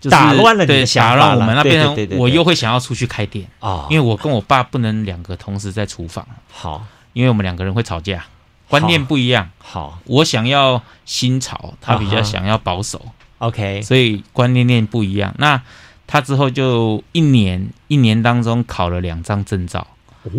[0.00, 8.24] 就是打乱了你的想法，我们那边我又会想要出去开店啊，因为我跟我爸不能两个同时在厨房，好，因为我们两个人会吵架。
[8.68, 13.00] 观念不一样，好，我想要新潮，他比较想要保守
[13.38, 15.34] ，OK，所以观念念不一样。
[15.38, 15.62] 那
[16.06, 19.86] 他之后就一年一年当中考了两张证照，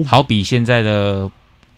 [0.06, 1.30] 好比现在的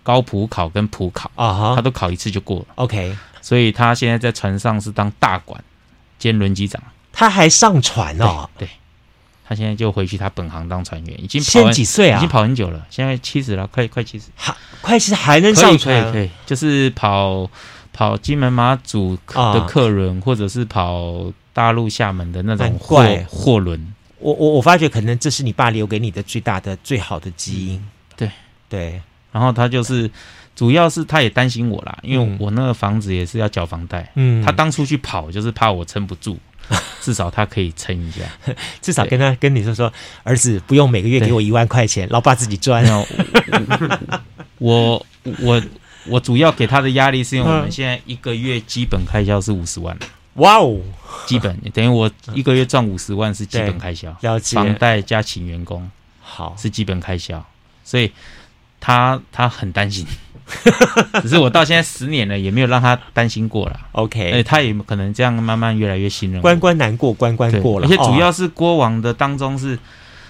[0.03, 3.15] 高普考跟普考啊，他都考一次就过了，OK。
[3.41, 5.63] 所以他现在在船上是当大管
[6.17, 6.81] 兼轮机长，
[7.13, 8.67] 他还上船哦，对。
[9.49, 12.17] 他现在就回去他本行当船员，已经现在几岁啊？
[12.17, 16.03] 已经跑很久了，现在七十了，快快七十，还快七十还能上船？
[16.03, 17.49] 可以可以，就是跑
[17.91, 23.91] 跑金门马祖的客轮，或者是跑大陆厦门的那种货货轮。
[24.19, 27.83] 我我我发觉，可能这是你爸留给你的最大的、最好的基因。
[28.15, 28.29] 对
[28.69, 30.11] 对，然后他就是，
[30.55, 34.11] 主要是他也担心我啦，因为我那个房子也是要缴房贷。
[34.13, 36.37] 嗯，他当初去跑就是怕我撑不住。
[37.01, 38.21] 至少他可以撑一下，
[38.81, 39.91] 至少跟他跟你说说，
[40.23, 42.85] 儿子不用每个月给我一万块钱，老爸自己赚。
[44.57, 45.61] 我我
[46.05, 49.97] 我主要给他的压力是因为我们现在一个月基本开销是五十万。
[50.35, 50.79] 哇哦，
[51.25, 54.15] 基本等于我一个月赚五十万是基本开销，
[54.53, 55.89] 房贷加请员工，
[56.21, 57.45] 好是基本开销。
[57.83, 58.11] 所以
[58.79, 60.05] 他他很担心。
[61.21, 63.79] 只是我到现在十年了，也没有让他担心过了。
[63.91, 66.41] OK，哎，他也可能这样慢慢越来越信任。
[66.41, 69.77] 关关难过关关过了，而且主要是国王的当中是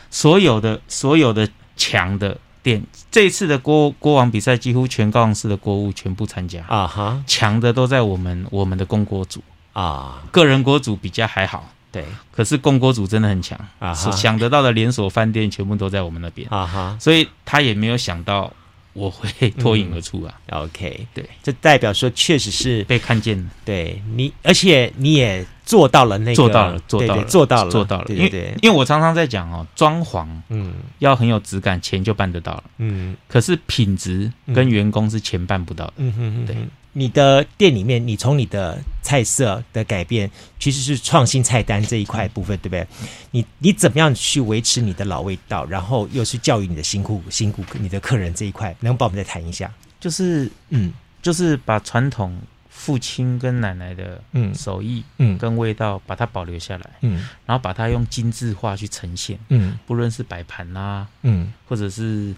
[0.10, 6.64] 所有的所有的强的店，这一次的国国王比赛几乎全高雄市的国务全部参加。
[6.68, 9.42] 啊哈，强的都在我们我们的公国组。
[9.74, 13.58] 啊，个人国组比较还好，对，可是公国组真的很强。
[13.80, 16.46] 啊，想得到的连锁饭店全部都在我们那边。
[16.50, 18.52] 啊哈，所以他也没有想到。
[18.94, 23.50] 我会脱颖而出啊、嗯、！OK，对，这代表说确实是被看见了。
[23.64, 28.06] 对你，而且你也做到了那个，做到了，做到了，做到了，做到了。
[28.06, 32.64] 对对对，因为因为我常常在讲哦，装潢，嗯，要很有质感，钱就办得到了。
[32.78, 35.94] 嗯，可是品质跟员工是钱办不到的。
[35.98, 36.56] 嗯哼哼，对。
[37.00, 42.86] 你的店里面，你从你的菜色的改变，其实是创新菜单这一块部分，对不对？
[43.32, 49.72] 你你怎么样去维持你的老味道，然后又是教育你的新顾新顾客、你的客人这一块，能帮我们再谈一下？
[49.98, 52.38] 就是嗯，就是把传统
[52.70, 54.54] 父亲跟奶奶的嗯。
[54.54, 55.38] 手艺嗯。
[55.38, 62.36] 跟味道把它保留下来嗯，然后把它用精致化去呈现嗯，不论是摆盘啊嗯，或者是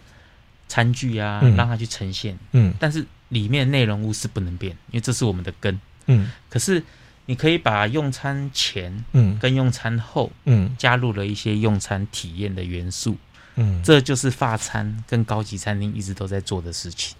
[0.67, 2.37] 餐具啊，让它去呈现。
[2.51, 3.03] 嗯，但是。
[3.31, 5.79] 里面内容物是不能变，因为这是我们的根。
[6.07, 6.83] 嗯，可是
[7.25, 13.17] 你可以把用餐前，嗯，跟用餐后，嗯，加入了一些用餐体验的元素。
[13.55, 17.15] 嗯，这就是法餐跟高级餐厅一直都在做的事情。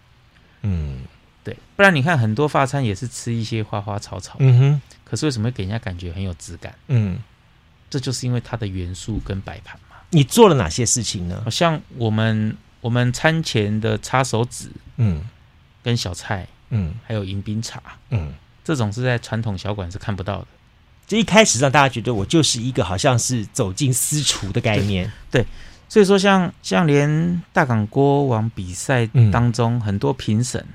[0.64, 1.00] 嗯，
[1.44, 4.36] 对，不然你看很多法餐也是吃一些花花草草。
[4.40, 6.76] 嗯哼，可是为什么会给人家感觉很有质感？
[6.88, 7.18] 嗯，
[7.90, 9.96] 这就是因为它的元素跟摆盘嘛。
[10.10, 11.46] 你做了哪些事情呢？
[11.50, 15.22] 像我们我们餐前的擦手纸，嗯。
[15.84, 20.48] 跟小菜，嗯，还有迎宾茶，嗯，这种是在传统小馆是看不到的。
[21.08, 25.42] 这一开始让大家觉得我就是一个好像是走进私厨的概念，对。
[25.42, 25.48] 对，
[25.90, 30.66] 所以说像像连大港锅王比赛当中，嗯、很多评审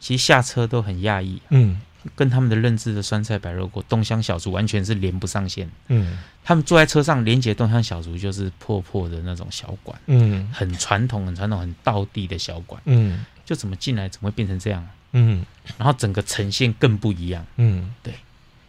[0.00, 1.78] 其实下车都很讶异，嗯，
[2.16, 13.26] 跟他们的认知的酸菜白肉锅、东乡小厨完全是连不上线，嗯，他们坐在车上连接东乡小厨就是破破的那种小馆，嗯，很传统、很传统、很道地的小馆，嗯。
[13.52, 14.88] 就怎么进来，怎么会变成这样？
[15.12, 15.44] 嗯，
[15.76, 17.44] 然后整个呈现更不一样。
[17.56, 18.14] 嗯，对，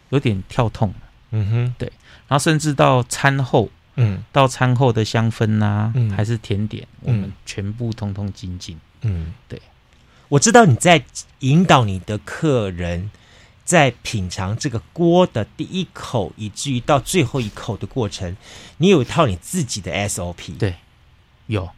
[0.10, 0.93] 有点跳痛。
[1.32, 1.88] 嗯哼，对，
[2.28, 8.78] 然后甚至到餐后，嗯，到餐后的香氛呐、啊，嗯、还是甜点，我们全部通通精进。
[9.04, 9.62] 嗯，对，
[10.28, 11.02] 我知道你在
[11.39, 13.10] 引导你的客人
[13.63, 18.36] 在品尝这个锅的第一口，以至于到最后一口的过程，
[18.80, 20.58] 你有一套你自己的 SOP。
[20.58, 20.76] 对，
[21.48, 21.69] 有，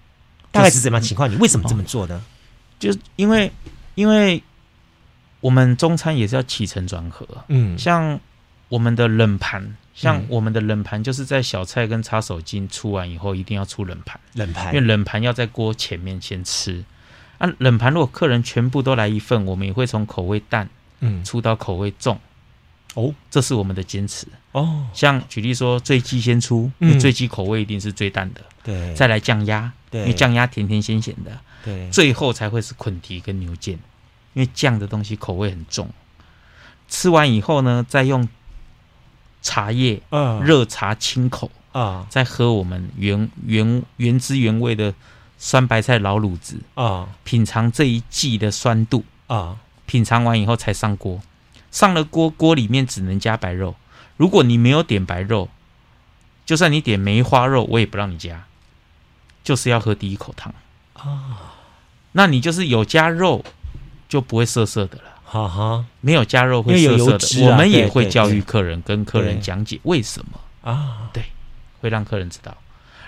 [0.51, 1.29] 大概是怎么样情况？
[1.29, 2.25] 你为什么这么做呢？
[2.79, 3.51] 就因为，
[3.95, 4.41] 因为
[5.41, 8.19] 我们中餐也是要起承转合，嗯，像
[8.69, 16.83] 我们的冷盘，像我们的冷盘，就是在小菜跟擦手巾出完以后，一定要出冷盘，冷盘，因为冷盘要在锅前面先吃。
[17.37, 20.69] 啊，冷盘如果客人全部都来一份，我们也会从口味淡，
[21.01, 22.19] 嗯，出到口味重。
[22.93, 24.25] 哦，这是我们的坚持。
[24.53, 31.37] 哦，像举例说，醉鸡先出，因为醉鸡口味一定是最淡的，对，再来酱鸭，对，因为酱鸭甜甜咸咸的。
[31.65, 33.71] 对，最后才会是捆蹄跟牛腱，
[34.33, 35.89] 因为酱的东西口味很重。
[36.87, 38.29] 吃完以后呢，再用
[39.41, 44.93] 茶叶，嗯，热茶清口，啊，再喝我们原原原汁原味的
[45.39, 51.19] 酸白菜老卤子，啊，品尝这一季的酸度，啊，品尝完以后才上锅。
[51.71, 53.75] 上了锅，锅里面只能加白肉。
[54.15, 55.49] 如果你没有点白肉，
[56.45, 58.45] 就算你点梅花肉，我也不让你加，
[59.43, 60.53] 就是要喝第一口汤。
[60.93, 61.54] 啊。
[62.17, 63.43] 那你就是有加肉，
[64.07, 65.03] 就不会涩涩的了。
[65.25, 67.45] 哈哈，没有加肉会涩涩的。
[67.45, 71.09] 我们也会教育客人，跟客人讲解为什么啊？
[71.11, 71.21] 对，
[71.81, 72.55] 会让客人知道。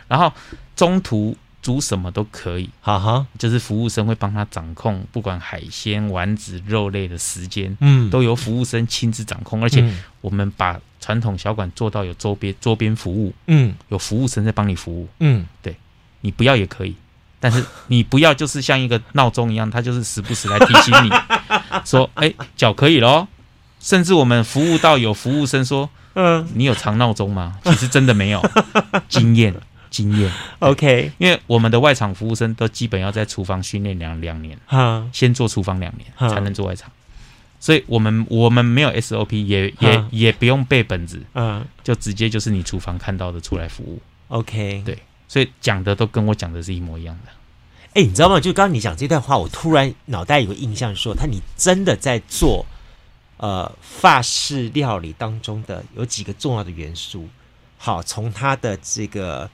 [0.10, 0.34] 然后
[0.76, 2.70] 中途煮什么都可以。
[2.82, 9.64] 哈哈，就是服务生会帮他掌控，不管海鲜、丸子、肉类的时间，嗯，都由服务生亲自掌控。
[9.64, 9.90] 而且
[10.20, 15.78] 我们把传统小馆做到有周边周边服务，嗯，有服务生在帮你服务，嗯，对，
[16.20, 16.94] 你不要也可以。
[17.40, 21.10] 但是你不要就是像一个闹钟一样，它就是时不时来提醒你
[21.86, 23.28] 说：“哎，脚可以咯。”
[23.80, 28.44] 甚至我们服务到有服务生说：“嗯，你有藏闹钟吗？”其实真的没有，
[29.08, 29.54] 经验
[29.92, 30.32] 经验。
[30.60, 36.90] OK，因为我们的外场服务生都基本要在厨房训练两两年，哈，先做厨房两年才能做外场，
[37.60, 44.02] 所以我们我们没有 SOP，也也也不用背本子，嗯，就直接就是你厨房看到的出来服务。
[44.30, 44.98] OK，对。
[45.28, 47.32] 所以讲的都跟我讲的是一模一样的。
[47.94, 48.40] 哎，你知道吗？
[48.40, 52.66] 就刚刚你讲这段话，我突然脑袋有个印象说，他你真的在做
[53.38, 57.28] 呃法式料理当中的有几个重要的元素。
[57.78, 59.50] 好，从他的这个，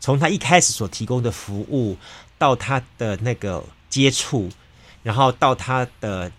[0.00, 1.96] 从他一开始所提供的服务，
[2.36, 4.50] 到他的那个接触，
[5.02, 6.30] 然后到他的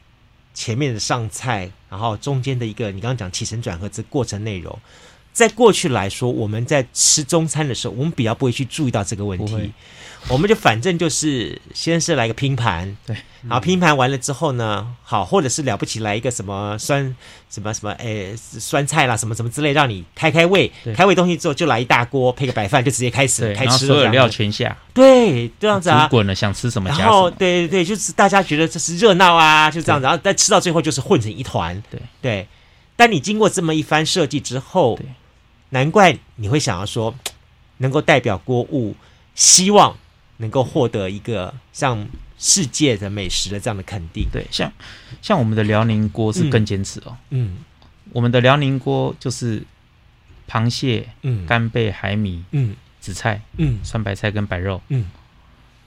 [0.54, 4.78] 前面的上菜，然后中间的一个你刚刚讲起承转合这过程内容，
[5.36, 9.74] 在过去来说，我们在吃中餐的时候，我们比较不会去注意到这个问题。
[10.30, 17.16] 我们就反正就是先是来个拼盘，对，然后拼盘完了之后呢，好，或者是了不起来一个什么酸
[17.50, 32.02] 什么什么，诶，酸菜啦，什么什么之类，让你开开胃，开胃东西之后就来一大锅配个白饭，就直接开始开吃，所有料全下，对，这样子啊，煮滚了，想吃什么加什么，然后对对对，就是大家觉得这是热闹啊，就这样子，然后但吃到最后就是混成一团，对。
[32.22, 32.48] 对，
[32.96, 34.98] 但你经过这么一番设计之后，
[35.76, 37.14] 难怪你会想要说，
[37.84, 38.96] 能够代表锅物，
[39.36, 39.98] 希望。
[40.38, 42.06] 能够获得一个像
[42.38, 44.70] 世界的美食的这样的肯定，对，像
[45.22, 47.60] 像我们的辽宁锅是更坚持哦，嗯，
[48.12, 49.64] 我们的辽宁锅就是
[50.46, 55.06] 螃蟹、嗯，干贝、海米、嗯，紫菜、嗯，酸白菜跟白肉，嗯，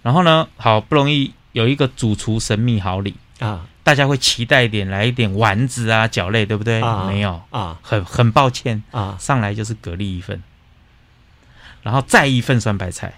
[0.03, 3.16] 然后呢，好不容易有一个主厨神秘好礼。
[3.40, 6.83] 啊，大家会期待一点，来一点丸子啊、饺类，对不对？
[6.83, 7.40] 啊，没有。
[7.48, 10.42] 啊，很很抱歉啊，上来就是蛤蜊一份，
[11.83, 13.14] 然后再一份酸白菜。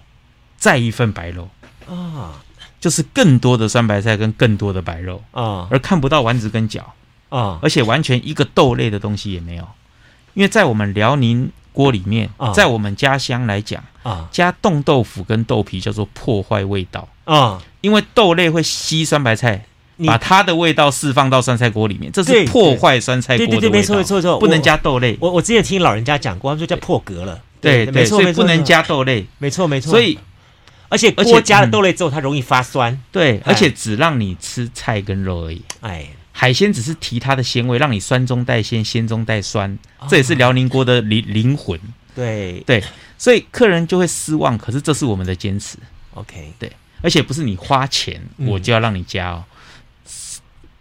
[0.57, 1.49] 再一份白肉。
[1.89, 2.41] 啊，
[2.79, 6.83] 就是更多的酸白菜跟更多的白肉啊，而看不到丸子跟饺。
[7.31, 9.67] 啊，而且完全一个豆类的东西也没有，
[10.35, 17.09] 因为在我们辽宁锅里面，在我们家乡来讲啊，加冻豆腐跟豆皮叫做破坏味道。
[17.25, 19.65] 啊，因为豆类会吸酸白菜，
[20.07, 23.61] 把它的味道释放到酸菜锅里面，这是破坏酸菜锅的味道。
[23.61, 25.17] 对对对，没错没错没错，不能加豆类。
[25.21, 27.41] 我我之前听老人家讲过，他们说叫破格了。
[27.61, 29.27] 对对，所以不能加豆类。
[29.39, 30.19] 没错没错，所以。
[30.93, 33.01] 而且锅加了豆类之后，它容易发酸。
[33.13, 35.63] 对，而且只让你吃菜跟肉而已。
[35.83, 39.79] 哎，海鲜只是提它的鲜味，让你酸中带鲜，鲜中带酸。
[40.09, 41.79] 这也是辽宁锅的灵灵魂。
[42.13, 42.83] 对对，
[43.17, 44.59] 所以客人就会失望。
[44.59, 45.79] 可是这是我们的坚持。
[46.15, 49.45] OK，对，而且不是你花钱我就要让你加哦。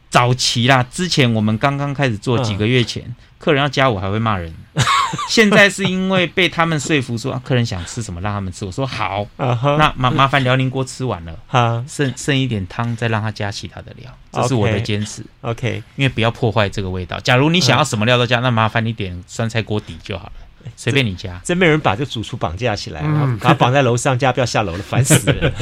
[0.09, 3.15] 早期啦，之前我们刚刚开始做几个月前。
[3.37, 4.53] 客人要加我还会骂人，
[5.29, 8.65] 现在是因为被他们说服说，客人想吃什么让他们吃。
[8.65, 9.77] 我说好，uh huh.
[9.77, 11.89] 那麻麻烦辽宁锅吃完了， uh huh.
[11.89, 15.25] 剩剩一点汤再让他加其他的料，这是我的坚持。
[15.39, 17.17] OK，因为不要破坏这个味道。
[17.21, 20.31] 假如你想要什么料都加，那麻烦你点酸菜锅底就好了，
[20.75, 21.39] 随便你加。
[21.43, 25.53] 真没人把这主厨绑架起来，然后把他绑在楼上，家不要下楼了，烦死了。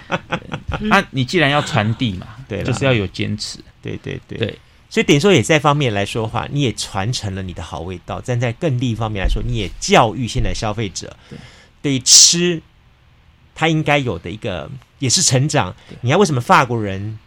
[0.80, 3.58] 那你既然要传递嘛，对，就是要有坚持。
[3.80, 4.38] 对对对。
[4.38, 11.16] 对所以等于说，也在方面来说的话，你也传承了你的好味道；站在更另一方面来说，你也教育现在消费者，
[11.80, 12.60] 对于吃，
[13.54, 15.74] 他应该有的一个也是成长。
[16.02, 17.18] 你看，为什么法国人、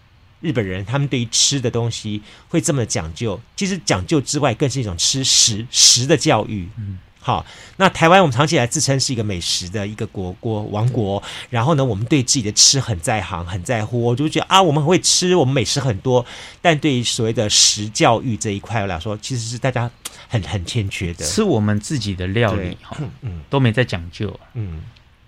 [0.45, 3.39] 日本人他们对于吃的东西会这么讲究？
[3.55, 6.69] 其实讲究之外，更是一种吃食食的教育。
[6.77, 6.99] 嗯。
[7.19, 7.43] 好，
[7.77, 13.99] 那台湾我们长期以来自称是一个美食的一个国国王国，然后呢，我们对自己的吃很在行，很在乎。
[13.99, 16.23] 我就觉得啊，我们很会吃，我们美食很多，
[16.61, 19.89] 但对于所谓的食教育这一块来说，其实是大家
[20.27, 21.25] 很很欠缺的。
[21.25, 24.83] 吃我们自己的料理，哈，嗯，都没在讲究，嗯，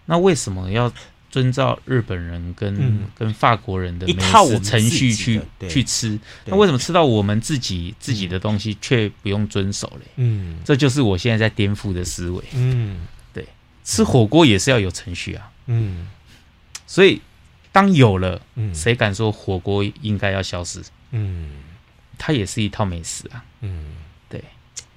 [0.06, 0.93] 那为什么要？
[1.38, 10.08] 遵照日本人跟、嗯、跟法国人的美食程序去去吃，那为什么吃到我们自己自己的东西却不用遵守嘞？
[10.15, 12.43] 嗯，这就是我现在在颠覆的思维。
[12.54, 13.45] 嗯，对，
[13.84, 15.52] 吃火锅也是要有程序啊。
[15.67, 16.08] 嗯，
[16.88, 17.21] 所以
[17.71, 20.82] 当有了，嗯，谁敢说火锅应该要消失？
[21.12, 21.52] 嗯，
[22.17, 23.45] 它也是一套美食啊。
[23.62, 23.86] 嗯，
[24.28, 24.43] 对，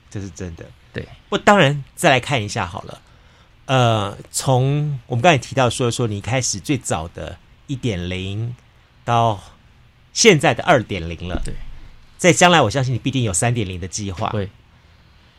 [0.09, 0.65] 这是真的。
[0.95, 2.99] 对，我当然再来看一下好了。
[3.71, 8.57] 呃，从我们刚才提到说说，你一开始最早的一点零
[9.05, 9.41] 到
[10.13, 11.55] 现在的二点零了，对，
[12.19, 14.29] 在将来我相信你必定有三点零的计划。
[14.31, 14.51] 对，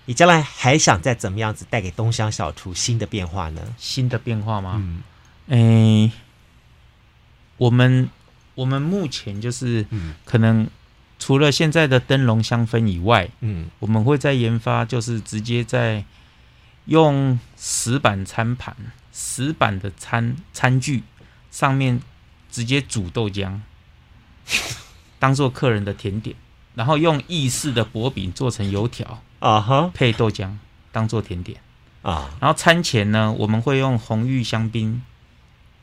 [0.05, 3.61] 你将来还想再怎么样子带给东乡小厨新的变化呢？
[3.77, 4.75] 新的变化吗？
[4.77, 5.03] 嗯，
[5.47, 6.11] 诶，
[7.57, 8.09] 我们
[8.55, 9.85] 我们目前就是，
[10.23, 10.69] 可能
[11.19, 16.05] 除了现在的灯笼香氛以外，嗯，我们会在研发，就是直接在。
[16.85, 18.75] 用石板餐盘、
[19.13, 21.03] 石板的餐餐具
[21.49, 22.01] 上面
[22.49, 23.59] 直接煮豆浆，
[25.19, 26.35] 当做客人的甜点，
[26.75, 30.57] 然后用意式的薄饼做成油条啊哈，配豆浆
[30.91, 31.59] 当做甜点
[32.01, 32.31] 啊。
[32.39, 35.01] 然后餐前呢，我们会用红玉香槟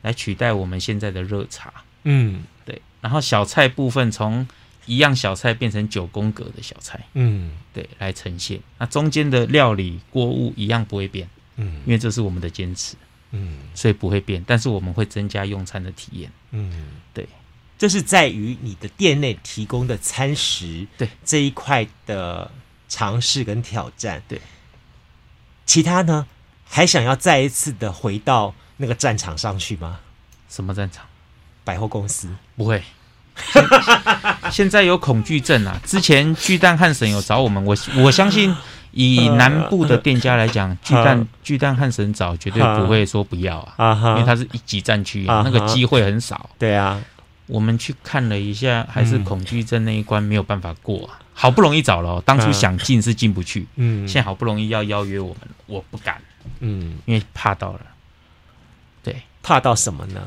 [0.01, 1.73] 来取代我们现在的热茶。
[2.03, 2.81] 嗯，对。
[3.01, 4.47] 然后小菜部分从
[4.89, 8.59] 一样小菜变成九宫格的小菜，嗯，对，来呈现。
[8.79, 12.95] 那中间的料理锅物一样不会变，嗯，因为这是我们的坚持，
[13.29, 14.43] 嗯，所以不会变。
[14.47, 17.29] 但是我们会增加用餐的体验，嗯，对，
[17.77, 22.49] 这是在于你的店内提供的餐食，对这一块的
[22.87, 24.41] 尝试跟挑战，对。
[25.67, 26.25] 其他呢，
[26.65, 29.99] 还想要再一次的回到那个战场上去吗？
[30.49, 31.05] 什么战场？
[31.63, 32.81] 百货公司不会。
[34.51, 35.79] 现在有恐惧症啊！
[35.85, 38.55] 之前巨蛋汉神有找我们，我我相信
[38.91, 46.49] 以 南部的店家来讲， 巨蛋巨蛋汉神找绝对不会说不要啊，因为它是一级战区，那个机会很少。
[46.57, 46.99] 对啊，
[47.47, 51.19] 我们去看了一下，还是恐惧症那一关没有办法过啊。
[51.33, 55.37] 好不容易找了，当初想进是进不去，嗯，现在好不容易要邀约我们，
[55.67, 56.21] 我不敢，
[56.59, 57.79] 嗯，因为怕到了。
[59.01, 60.21] 对，怕到什么呢？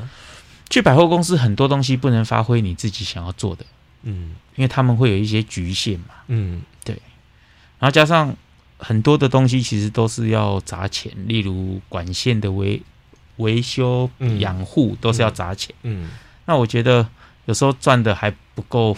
[0.73, 3.63] 去百货公司很多东西不能发挥你自己想要做的，
[4.01, 6.95] 嗯，因为他们会有一些局限嘛，嗯，对。
[7.77, 8.35] 然后加上
[8.79, 12.81] 很多的东西其实都是要砸钱，例如管线的维
[13.37, 14.09] 维修、
[14.39, 16.09] 养护都是要砸钱，嗯。
[16.45, 17.07] 那我觉得
[17.45, 18.97] 有时候赚的还不够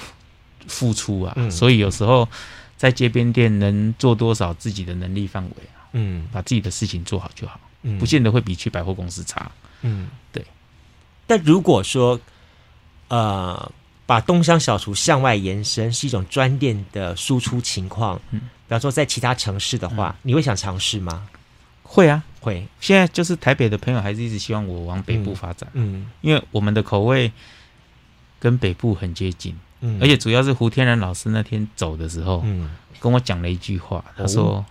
[0.67, 2.25] 付出啊，所以有时候
[2.77, 7.59] 在街边店能做多少自己的能力范围啊，嗯，把自己的事情做好就好，
[7.99, 9.51] 不见得会比去百货公司差，
[9.81, 10.24] 嗯，对。
[11.27, 12.19] 但如果说，
[13.07, 13.71] 呃，
[14.05, 21.27] 把东乡小厨向外延伸是一种专店的输出情况，嗯，比方说在其他城市的话，嗯、你会想尝试吗？
[21.83, 22.65] 会啊，会。
[22.79, 27.31] 现在就是台北的朋友还是一直希望我往北部发展，嗯，嗯，因为我们的口味
[28.39, 32.69] 跟北部很接近，嗯，而且主要是胡天然老师那天走的时候，嗯，
[32.99, 34.43] 跟我讲了一句话，他说。
[34.43, 34.65] 哦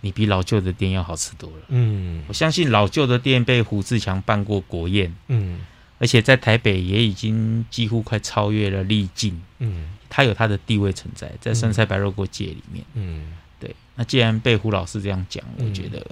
[0.00, 1.64] 你比老旧的店要好吃多了。
[1.68, 5.14] 嗯，我相信老旧的店被胡志强办过国宴。
[5.28, 5.60] 嗯，
[5.98, 9.40] 而且在台北也已经几乎快超越了丽境。
[9.58, 12.84] 嗯，他有他的地位存在，在酸菜白肉锅界里面。
[12.94, 13.74] 嗯，对。
[13.94, 16.06] 那既然被胡老师这样讲，我觉得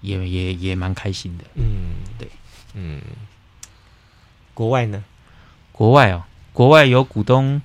[0.00, 1.44] 也也也蛮开心的。
[1.54, 1.64] 嗯，
[2.18, 2.28] 对。
[2.74, 3.00] 嗯，
[4.52, 5.02] 国外呢？
[5.70, 7.62] 国外哦，国外有股东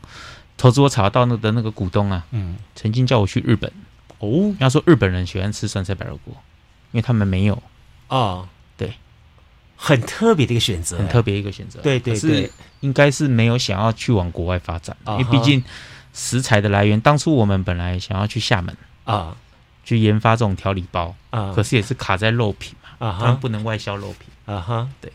[0.58, 3.72] 投资我炒到那的那个股东啊，嗯，曾经叫我去日本。
[4.20, 6.34] 哦，要说日本人喜欢吃酸菜白肉锅，
[6.92, 7.56] 因为他们没有
[8.08, 8.94] 啊，哦、对，
[9.76, 12.52] 很特别的一个选择，很特别一个选择，对对对，是
[12.82, 15.64] 应该是没有想要去往国外发展，哦、因为毕竟
[16.14, 19.38] 食材的来源，当初我们本来想要去厦门啊，哦、
[19.84, 24.28] 去研发这种调理包啊，哦、可是也是卡在肉品嘛，啊、哦，他们不能外销肉品。
[24.46, 25.14] 啊哈，哦、对，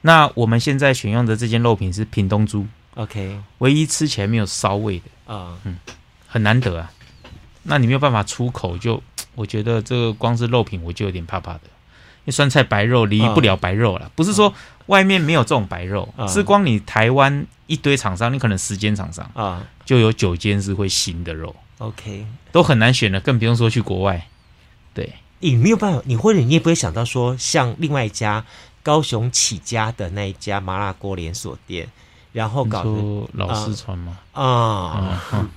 [0.00, 2.66] 那我们现在选用的这件肉品是屏东猪
[2.96, 5.04] ，OK，唯一吃起来没有骚味的。
[5.32, 5.78] 啊，哦、嗯，
[6.26, 6.90] 很难得啊。
[7.66, 9.02] 那你没有办法出口，就
[9.34, 14.10] 我觉得这个光是肉品我就有点怕怕的，因为酸菜白肉离不了白肉了。
[14.14, 14.52] 不是说
[14.86, 21.54] 外面没有这种白肉，是光你台湾一堆厂商，你可能十间厂商啊，就有九间是会腥的肉。
[21.78, 24.26] OK，都很难选的，更不用说去国外。
[24.94, 28.44] 对，你没有办法，你或者你也不会想到说，像另外一家
[28.82, 31.88] 高雄起家的那一家麻辣锅连锁店，
[32.32, 32.82] 然后搞
[33.34, 34.18] 老四川吗？
[34.32, 35.50] 啊。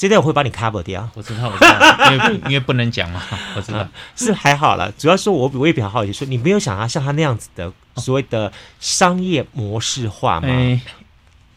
[0.00, 3.22] 现在我会把你 cover 掉，我知道，我知道，因为 因为不能讲嘛，
[3.54, 3.86] 我知道。
[4.16, 4.90] 是还好了。
[4.96, 10.48] 主要是我我也比较好奇，说你没有想要像他那样子的所谓的商业模式化吗？
[10.48, 10.80] 欸、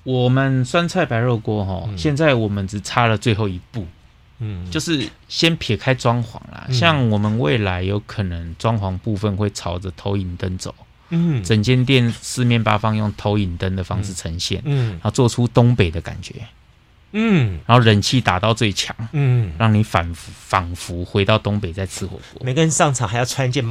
[0.03, 3.87] 我们酸菜白肉锅哈，嗯、现在我们只差了最后一步，
[4.39, 6.65] 嗯，就是先撇开装潢啦。
[6.67, 10.75] 嗯、像我们未来有可能装潢部分会朝着投影灯走，
[11.11, 16.33] 嗯，整间店四面八方用投影灯的方式呈现，嗯，然后做出东北的感觉。
[17.13, 22.41] 嗯，然后人气打到最强，嗯，让你仿佛仿佛回到东北在吃火锅。
[22.43, 23.63] 每个人上场还要穿一件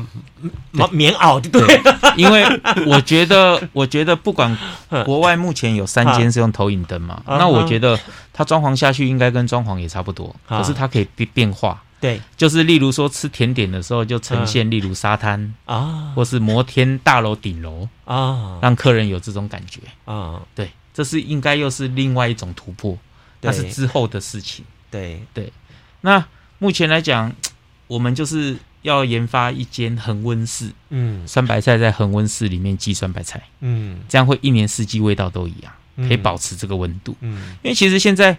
[0.70, 1.66] 毛棉袄，对。
[1.66, 1.80] 对？
[2.16, 2.44] 因为
[2.86, 4.56] 我觉得，我觉得不管
[5.04, 7.98] 国外目前有三间是用投影灯嘛，那我觉得
[8.32, 11.82] 它装潢下去应该跟装潢也差不多，可是它可以变变化。
[12.00, 19.80] 对，就是例如说吃甜点的时候就呈现，例如沙滩啊，或是摩天大楼顶楼啊，让客人有这种感觉。
[20.04, 20.40] 啊。
[20.54, 22.98] 对，这是应该又是另外一种突破。
[23.42, 24.64] 那是之后的事情。
[24.90, 25.22] 对。
[25.34, 25.52] 对，
[26.00, 26.26] 那
[26.58, 27.32] 目前来讲，
[27.88, 38.36] 我们就是要研发一间恒温室，嗯，酸白菜在恒温室里面寄酸白菜，嗯，这样会一年四季味道都一样，可以保持这个温度，嗯，因为其实现在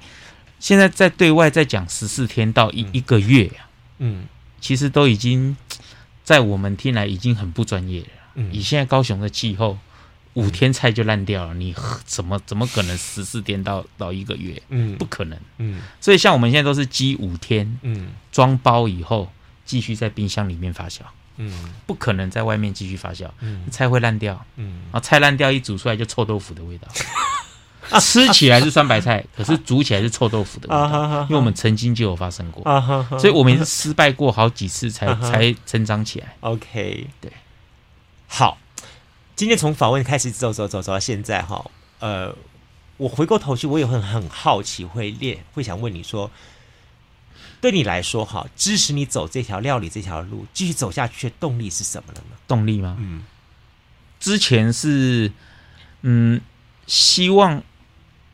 [0.60, 3.68] 现在在对外在讲十四天到一一个月呀，
[4.00, 4.26] 嗯，
[4.60, 5.56] 其实都已经
[6.24, 9.78] 在我们听来已经很不专业了，嗯，以现在高雄的气候。
[10.34, 11.76] 五天菜就烂掉了，你
[12.06, 14.60] 怎么怎么可能十四天到到一个月？
[14.70, 15.40] 嗯，不可能。
[15.60, 19.32] 嗯，所以像我们现在都是积五天，嗯，装包以后
[19.64, 21.02] 继续在冰箱里面发酵，
[21.38, 26.88] 嗯，不可能在外面继续发酵，嗯，菜会烂掉，嗯，然后菜烂掉一煮出来就臭豆腐的味道，
[28.00, 32.64] 吃起来是酸白菜， 可是煮起来是臭豆腐的味道，因为我们曾经就有发生过，
[33.20, 36.36] 所以我们是失败过好几次才才成长起来。
[36.40, 37.32] OK，对，
[38.28, 38.58] 好。
[39.36, 41.70] 今天从访问开始走走走走到现在哈，
[42.00, 42.36] 呃，
[42.98, 46.30] 我回过头去，我也很很好奇，会练会想问你说，
[47.60, 52.36] 对你来说哈，支持你走这条料理这条路继续走下去的动力是什么了呢？
[52.48, 52.96] 动力吗？
[53.00, 53.24] 嗯，
[54.20, 55.32] 之前是
[56.02, 56.40] 嗯，
[56.86, 57.64] 希望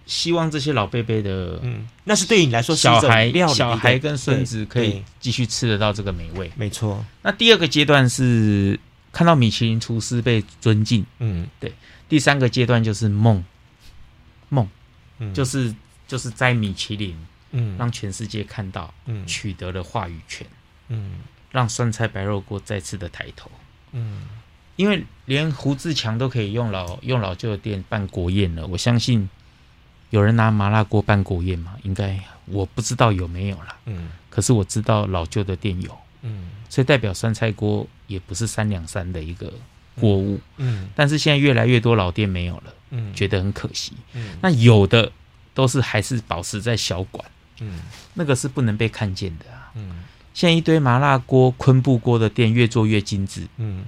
[0.05, 7.05] 希望这些老伯伯的，嗯，那是对你来说是小孩小孩跟孙子可以继续吃得到这个美味，没错。
[7.21, 8.79] 那第二个阶段是
[9.11, 11.73] 看到米其林厨师被尊敬，嗯，对。
[12.07, 13.43] 第三个阶段就是梦
[14.49, 14.67] 梦，
[15.19, 15.73] 嗯，就是
[16.07, 17.15] 就是在米其林，
[17.51, 20.47] 嗯，让全世界看到，嗯，取得了话语权，
[20.87, 21.19] 嗯，
[21.51, 23.49] 让酸菜白肉锅再次的抬头，
[23.91, 24.27] 嗯。
[24.75, 29.29] 因为连胡志强都可以用老用老旧的店办国宴了，我相信
[30.09, 31.75] 有人拿麻辣锅办国宴吗？
[31.83, 33.77] 应该我不知道有没有啦。
[33.87, 39.51] 嗯，可是我知道老旧的店有，嗯，所以代表酸菜锅也不是三两三的一个
[39.99, 45.11] 锅物，嗯，但是现在越来越多老店没有了，嗯，觉得很可惜，嗯，那有的
[45.53, 47.25] 都是还是保持在小馆，
[47.59, 47.79] 嗯，
[48.13, 50.03] 那个是不能被看见的啊，嗯，
[50.33, 53.83] 现在一堆麻辣锅、昆布锅的店越做越精致，嗯。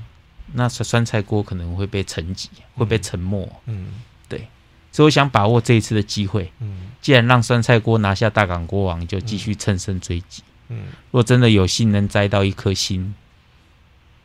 [0.54, 3.50] 那酸酸菜锅可能会被沉寂，会被沉没。
[3.68, 3.88] 嗯，
[4.28, 4.50] 对，
[4.92, 6.52] 所以我想把握这一次的机会。
[6.60, 10.44] 嗯，既然让酸菜锅拿下大港锅王，就继续乘胜追击。
[10.46, 13.14] 嗯，如果真的有幸能摘到一颗星，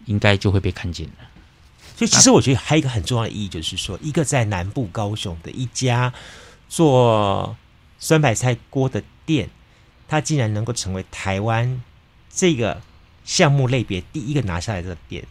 [0.04, 1.14] 应该就会被看见了。
[1.96, 6.12] 所以，其实我觉得还有一个很重要的意义，就是说，一个在南部高雄的一家
[6.68, 7.56] 做
[7.98, 9.48] 酸白菜锅的店，
[10.06, 11.82] 它竟然能够成为台湾
[12.28, 12.82] 这个
[13.24, 15.24] 项目类别第一个拿下来的店。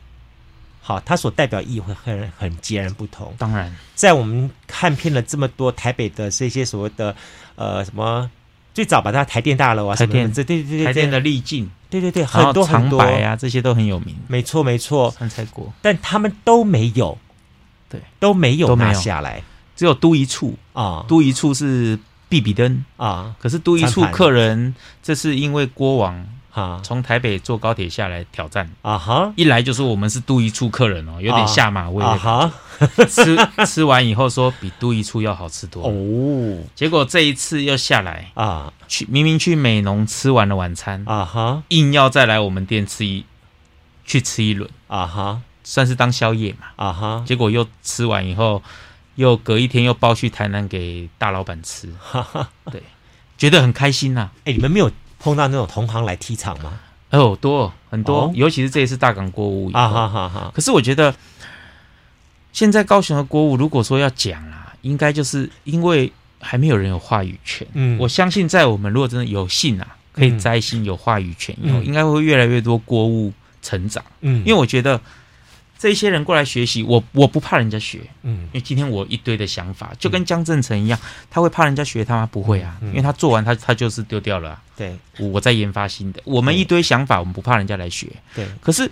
[0.81, 3.33] 好，它所代表意义会很很截然不同。
[3.37, 7.15] 当然，在我们看遍了这么多台北的这些所谓的
[7.55, 8.29] 呃什么，
[8.75, 12.99] 最早把它台电大楼啊，台电这对对对，台电的丽镜，对对对，很多很多。
[12.99, 14.13] 啊，这些都很有名。
[14.27, 17.17] 没错没错，酸菜锅，但他们都没有，
[17.89, 19.41] 对，都没有拿下来，
[19.77, 20.55] 只有都一处。
[20.73, 21.97] 啊，都一处是
[22.27, 22.83] 必比登。
[22.97, 26.27] 啊，可是都一处客人这是因为国王。
[26.55, 28.69] 啊，从台北坐高铁下来挑战。
[28.81, 29.31] 啊哈！
[29.35, 32.01] 一来就说我们是都一处客人哦，有点下马威。
[32.03, 32.51] 啊哈！
[33.07, 35.83] 吃吃完以后说比都一处要好吃多。
[35.83, 43.25] 哦，结果这一次又下来啊，去明明去美浓吃完了晚餐啊哈，硬要再来我们店吃一
[44.05, 44.69] 去吃一轮。
[44.87, 46.67] 啊哈，算是当宵夜嘛。
[46.77, 48.63] 啊哈，结果又吃完以后
[49.15, 51.93] 又隔一天又包去台南给大老板吃，
[52.71, 52.81] 对，
[53.37, 54.29] 觉得很开心呐。
[54.45, 54.89] 哎，你们没有？
[55.25, 56.73] 碰到那种同行来踢场吗？
[57.09, 60.51] 哦，多很多，哦、尤其是这一次大港国物啊哈哈哈！
[60.53, 61.15] 可是我觉得，
[62.53, 67.65] 现在高雄的国物，如果说要讲啊，应该就是因为还没有人有话语权。
[67.73, 74.05] 嗯，我相信在我们如果真的有幸啊，可以摘星有话语权以后，嗯、应该会越来越多国物成长。
[74.21, 75.01] 嗯，因为我觉得。
[75.77, 80.99] 这些人过来学习，我我不怕人家学，嗯，因为今天我一堆的想法，就跟江正成一样，
[81.29, 82.29] 他会怕人家学他吗？
[82.31, 84.59] 不会啊，因为他做完他他就是丢掉了。
[84.75, 88.07] 对，我在研发新的，我们一堆想法，我们不怕人家来学。
[88.33, 88.89] 对，可是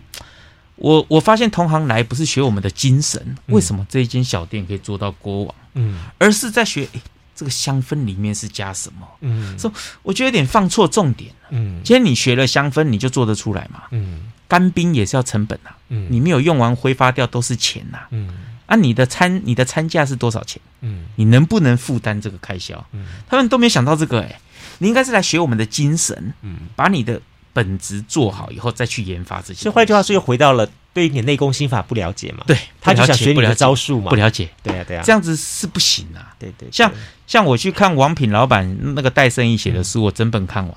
[0.76, 5.56] 我我发现同行来不是学我们的精神，为什么这一间小店可以做到锅王？
[5.76, 7.02] 嗯，而是在学，诶，
[7.34, 9.08] 这个香氛里面是加什么？
[9.22, 9.72] 嗯，说
[10.04, 11.32] 我觉得有点放错重点。
[11.50, 13.84] 嗯，今天你学了香氛，你就做得出来嘛？
[13.92, 14.32] 嗯。
[14.48, 18.30] 干冰也是要成本呐、啊，嗯，你没有用完挥发掉都是钱呐、啊，嗯，
[18.66, 20.62] 啊，你的餐你的餐价是多少钱？
[20.82, 22.86] 嗯，你能不能负担这个开销？
[22.92, 24.40] 嗯，他们都没想到这个、欸，哎，
[24.80, 27.20] 你应该是来学我们的精神，嗯，把你的
[27.54, 29.62] 本职做好以后再去研发这些。
[29.62, 32.44] 所以换句话说，又回到了对于你内功心法不了解嘛？
[32.46, 34.10] 对，他就想学你的招数嘛？
[34.10, 36.36] 不了解，对啊对啊，这样子是不行啊。
[36.38, 36.92] 对对，像
[37.26, 40.76] 像我去看王品老板那个戴胜义写的书，我整本看完。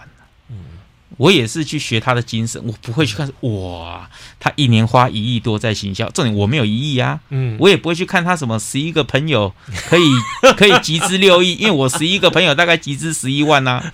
[1.17, 4.09] 我也是去学他的精神，我不会去看哇，
[4.39, 9.53] 他一年花一亿多在行销，重点我没有一亿啊，嗯，我也不会去看他什么十一个朋友
[9.89, 10.03] 可以
[10.57, 13.93] 可以集资六亿，因为我十一个朋友大概集资十一万啊，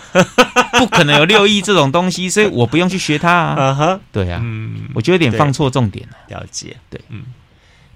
[0.78, 7.22] 不可能有六亿这种东西，所以我不用去学他啊，哈，对啊，嗯，我觉得有点放错重点了，了解，对，嗯，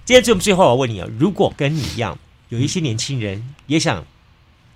[0.04, 2.16] 今天最后我问你啊，如果跟你一样
[2.50, 4.04] 有一些年轻人也想。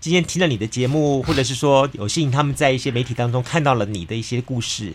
[0.01, 4.94] 今天听了你的节目，或者是说有幸他们在一些媒体当中看到了你的一些故事，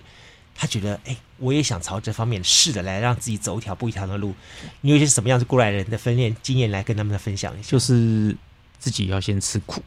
[0.55, 4.33] 他觉得哎，我也想朝这方面试着来让自己走一条不一样的路。
[4.81, 7.69] 你有一些什么样子过来人的分练经验来跟他们分享一下？
[7.69, 8.35] 就是
[8.79, 9.83] 自己要先吃苦，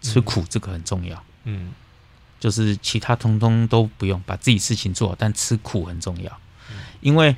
[0.00, 1.24] 吃苦这个很重要。
[1.44, 1.72] 嗯，
[2.38, 6.40] 就是其他通通都不用，把自己事情做好，但吃苦很重要。
[7.00, 7.34] 因为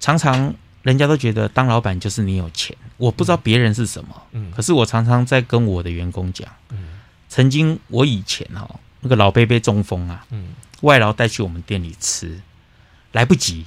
[0.00, 0.54] 常常。
[0.82, 12.40] 人家都觉得当老板就是你有钱，我不知道别人是什么，嗯，可是我常常在跟我的员工讲，嗯，曾经我以前哈那个老贝贝中风啊，嗯，外劳带去我们店里吃，
[13.10, 13.66] 来不及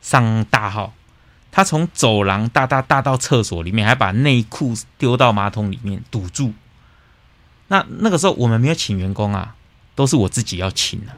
[0.00, 0.92] 上大号，
[1.52, 6.52] 他从走廊大大大到厕所里面，还把内裤丢到马桶里面堵住，
[7.68, 9.54] 那那个时候我们没有请员工啊，
[9.94, 11.12] 都是我自己要请的，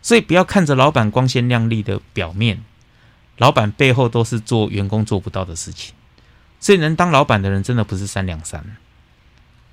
[0.00, 2.62] 所以不要看着老板光鲜亮丽的表面。
[3.36, 5.94] 老板背后都是做员工做不到的事情，
[6.60, 8.64] 所以能当老板的人真的不是三两三。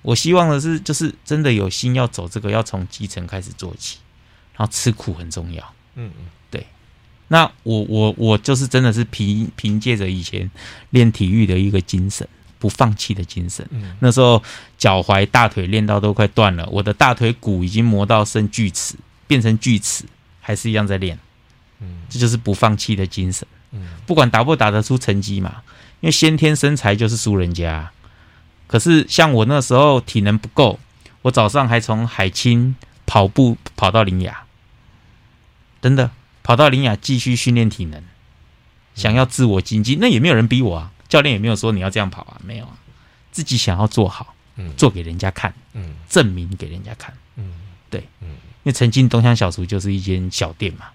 [0.04, 3.98] 我希望的是，就是真的有心要走这个，要从基层开始做起，
[4.56, 5.74] 然后吃苦很重要。
[5.96, 6.66] 嗯嗯，对。
[7.28, 10.50] 那我我我就是真的是凭凭借着以前
[10.92, 12.26] 练体育的一个精神，
[12.58, 13.68] 不放弃的精神。
[13.72, 13.98] 嗯。
[14.00, 14.42] 那时候
[14.78, 18.96] 脚踝、大腿练到都快断了，我的大腿骨已经磨到剩锯齿，
[19.28, 20.06] 变成锯齿，
[20.40, 21.20] 还是一样在练。
[21.82, 22.04] 嗯。
[22.08, 23.46] 这就是不放弃的精神。
[23.72, 23.88] 嗯。
[24.05, 25.63] 不管打不打得出成绩嘛，
[25.99, 27.91] 因为先天身材就是输人家。
[28.68, 30.80] 可是像我那时候体能不够，
[31.22, 34.43] 我早上还从海清跑步跑到林雅，
[35.82, 36.11] 真的
[36.43, 38.03] 跑到林雅继续训练体能，
[38.93, 42.76] 想要自我精进，那也没有人逼我啊，教练也没有说你要这样跑啊，没有啊，
[43.32, 44.36] 自己想要做好，
[44.76, 47.53] 做给人家看，嗯证明给人家看，嗯
[47.89, 50.88] 对，因为曾经东乡小厨就是一间小店嘛，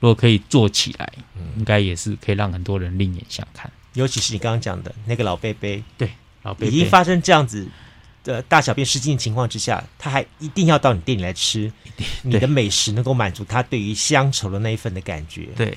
[0.00, 1.12] 如果可以做起来，
[1.56, 6.10] 应该也是可以让很多人另眼相看，尤其是你刚刚讲的那个老贝贝，对。
[6.42, 7.68] 老贝已经发生这样子
[8.24, 11.70] 的大小便失禁的情况之下，他还一定要到你店里来吃，
[12.22, 15.50] 你的美食能够满足他对于乡愁的那一份的感觉。
[15.54, 15.76] 对，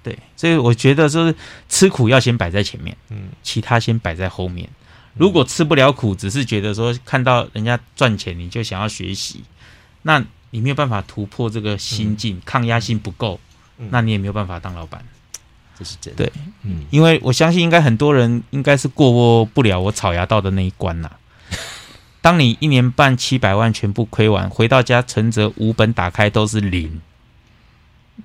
[0.00, 1.34] 对，所以我觉得就是
[1.68, 4.68] 吃苦要先摆在前面，嗯，其他先摆在后面。
[5.14, 9.42] 如果吃不了苦，只是觉得说看到人家赚钱，你就想要学习，
[10.02, 13.40] 那你没有办法突破这个心境，嗯、抗压性不够，
[13.90, 15.04] 那你也没有办法当老板。
[15.78, 16.32] 这是真的，对，
[16.62, 21.10] 嗯，因为我相信应该很多人应该是过不了我草芽道的那一关呐。
[22.20, 27.00] 当你一年半七百万全部亏完，回到家存折五本打开都是零，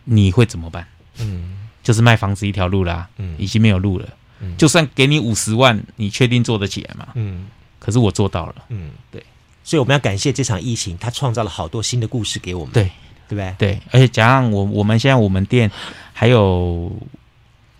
[0.04, 0.86] 你会怎么办？
[1.20, 4.08] 嗯，就是卖房子一条路啦，嗯，已经没有路了。
[4.42, 7.08] 嗯，就算给你五十万，你确定做得起来吗？
[7.16, 7.48] 嗯，
[7.80, 8.56] 可是我做到了。
[8.70, 9.26] 嗯，对，
[9.68, 12.74] 所以我们要感谢这场疫情，它创造了好多新的故事给我们。
[12.74, 12.86] 对，
[13.28, 13.56] 对不对？
[13.58, 15.70] 对，而且加上我我们现在我们店
[16.14, 16.90] 还有。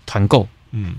[0.10, 0.96] 团购，嗯，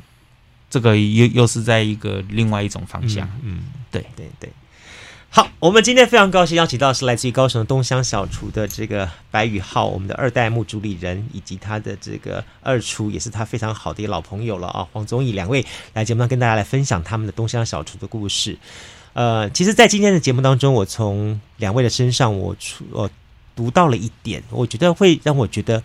[0.68, 4.50] 这个又又是在一个另外一种方向，嗯，嗯对对对。
[5.30, 15.64] 好，我们今天非常高兴邀请到是来自于高雄的东乡小厨的这个白宇浩，我们的二代目主理人，以及他的这个二厨，也是他非常好的一个老朋友了啊，黄宗义两位
[15.94, 18.58] 来节目上跟大家来分享他们的东乡小厨的故事。
[19.18, 23.10] 呃，其实，在今天的节目当中，我从两位的身上我出我
[23.56, 25.82] 读到了一点，我觉得会让我觉得。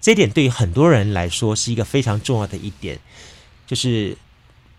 [0.00, 2.98] 这一点对于很多人来说是一个非常重要的一点，
[3.68, 4.18] 就是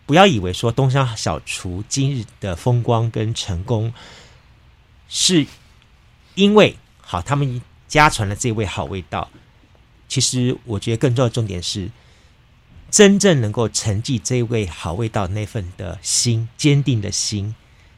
[0.05, 3.93] 不要以为说东乡小厨今日的风光跟成功，
[5.07, 5.47] 是
[6.35, 9.29] 因为好他们家传了这味好味道。
[10.09, 11.89] 其实我觉得更重要的重点是，
[12.91, 17.55] 真正能够承继这味好味道那份的心，坚定的心，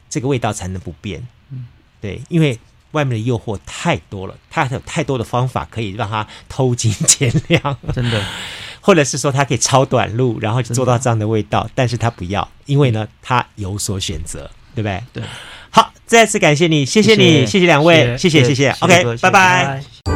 [0.08, 1.26] 这个味道才能不变。
[1.50, 1.66] 嗯，
[2.00, 2.58] 对，因为。
[2.92, 8.24] 外面的诱惑太多了，他还有太多的方法可以让他偷斤减量，真的，
[8.80, 15.02] 或者是说他可以超短路，然后就做到这样的味道，但是他不要，因为呢，他有所选择，对不对？
[15.12, 15.22] 对。
[15.68, 20.15] 好，再次感谢你，谢谢你，谢谢两位，谢谢谢谢，OK，拜拜。